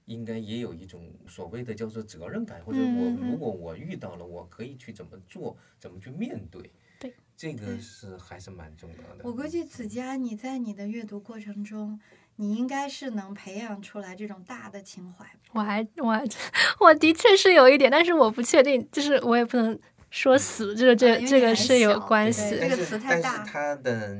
[0.06, 6.70] 应该也有一种所谓的叫做责任感，或者我如果我遇到了，我可以去怎么做，怎么去面对。
[7.00, 9.24] 对，这个是还是蛮重要的。
[9.24, 11.98] 我估计子佳你在你的阅读过程中，
[12.36, 15.26] 你应该是能培养出来这种大的情怀。
[15.52, 16.24] 我还我还
[16.78, 19.76] 我的确是有一点，但是我不确定，就是我也不能
[20.10, 22.56] 说死，就是这、啊这个是有关系。
[22.60, 24.16] 这个词太大但是他的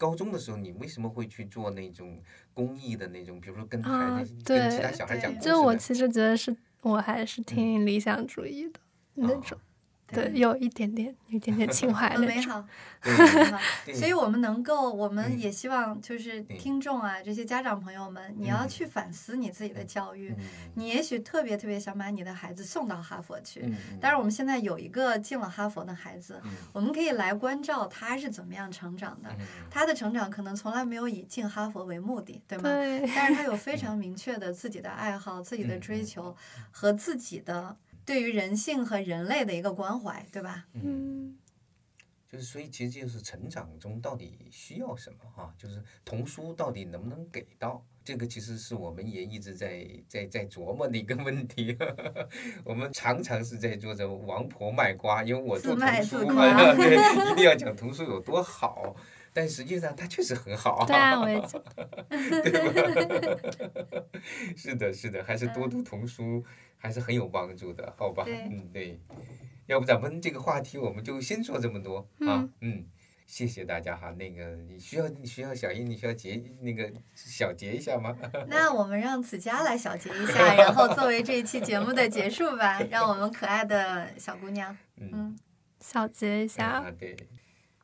[0.00, 2.18] 高中的时候，你为什么会去做那种
[2.54, 8.80] 公益的那种，比如说跟孩啊子、跟其他小孩讲故事的就我其实觉得是我还是挺理想主义的、
[9.12, 9.58] 那哦种，
[10.12, 12.64] 对，有一点点，有一点点情怀很那种。
[13.00, 13.58] 美好，
[13.94, 20.34] 所以我们能够，我们嗯也希望就是听众啊，这些家长朋友们，你要嗯去反思你自己的教育。
[20.38, 20.44] 嗯
[20.74, 29.30] 你也许特别特别想把你的孩子送到哈佛去，但是我们现在有一个进了哈佛的孩子，嗯我们可以来关照他是怎么样成长的。
[29.38, 32.64] 嗯他的成长可能从来没有以进哈佛为目的，对吗？
[32.64, 36.36] 对，但是他有 非常明确的自己的爱好、自己的追求
[36.70, 37.74] 和自己的
[38.04, 40.66] 对于人性和人类的一个关怀，对吧？
[40.72, 41.38] 嗯，嗯，
[42.28, 47.84] 就是所以其实就是成长中到底需要什么哈、就是童书到底能不能给到？
[48.02, 51.76] 这个其实是我们也一直在在在琢磨的一个问题。
[52.64, 56.24] 我们常常是在做着王婆卖瓜，因为我做童书
[56.76, 58.96] 对，一定要讲童书有多好。
[59.32, 60.84] 但实际上它确实很好。
[60.88, 61.90] 对啊，我也觉得。
[64.56, 66.42] 是的，是的，还是多读童书
[66.80, 68.24] 还是很有帮助的，好吧？
[68.26, 68.98] 嗯，对。
[69.66, 72.84] 要不咱们这个话题我们就先说这么多啊，嗯，
[73.24, 74.10] 谢谢大家哈。
[74.18, 78.16] 那个你需要你需要小英，你需要结那个小结一下吗？
[78.50, 85.38] 那我们让子佳来小结一下，然后作为这一期节目的结束吧， 让我们可爱的小姑娘，嗯，嗯
[85.78, 87.16] 小结一下，啊，对，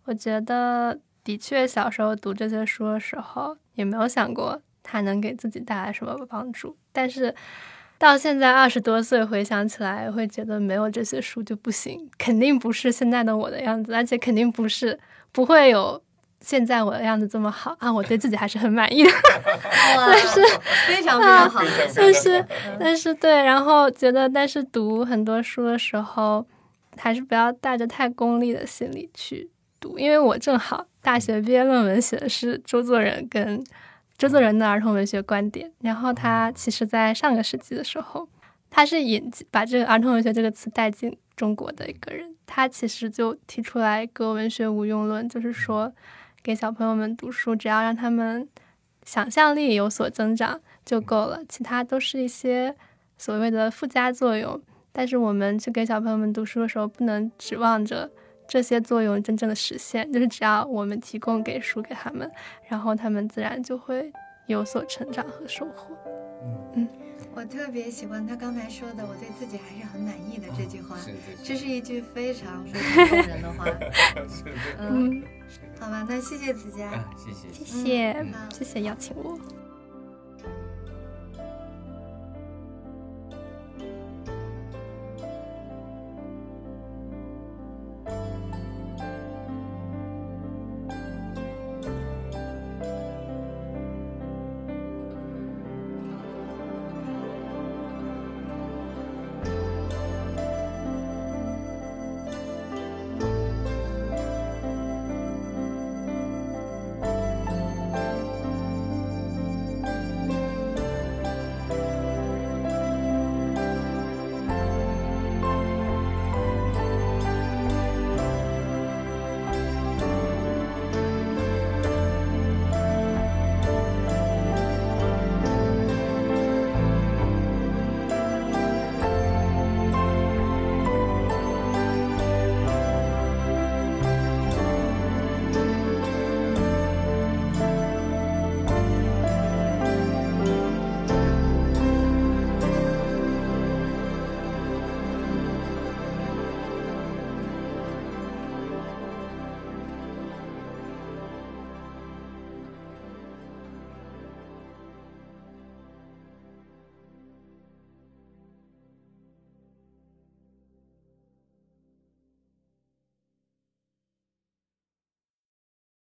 [0.07, 7.32] 我觉得的确小时候读这些书的时候，也没有想过它能给自己带来什么帮助，但是。
[7.99, 14.99] 到现在二十多岁回想起来，会觉得没有这些书就不行，肯定不是现在的我的样子，而且肯定不是
[15.32, 16.01] 不会有
[16.40, 17.90] 现在我的样子这么好啊！
[17.90, 19.11] 我对自己还是很满意的。
[19.94, 20.40] 但是，
[20.86, 21.62] 非常非常好
[21.94, 22.44] 但是
[22.78, 26.47] 但是对，然后觉得，但是读很多书的时候，
[26.99, 33.64] 还是不要带着太功利的心理去读，因为我正好大学毕业论文写的是周作人跟
[34.19, 38.27] 周作人的儿童文学观点，然后他其实在上个世纪的时候，
[38.71, 45.93] 他是引进把这个儿童文学这个词带进中国的一个人，他其实就提出来一个文学无用论，就是说
[46.43, 48.49] 给小朋友们读书，只要让他们
[49.05, 52.75] 想象力有所增长就够了，其他都是一些
[53.19, 54.59] 所谓的附加作用。
[54.93, 58.11] 但是我们去给小朋友们读书的时候，不能指望着
[58.47, 62.30] 这些作用真正的实现，就是只要我们提供给书给他们，
[62.68, 64.12] 然后他们自然就会
[64.47, 65.97] 有所成长和收获。
[66.74, 66.88] 嗯
[67.34, 70.97] 我特别喜欢他刚才说的“我对自己还是很满意的”这句话，
[71.44, 73.66] 这是一句非常非常动人的话。
[74.80, 75.22] 嗯，嗯，
[75.78, 76.86] 好吧，那谢谢子佳。
[76.86, 77.53] 啊，谢谢。
[77.53, 79.38] 谢谢，嗯谢谢邀请我。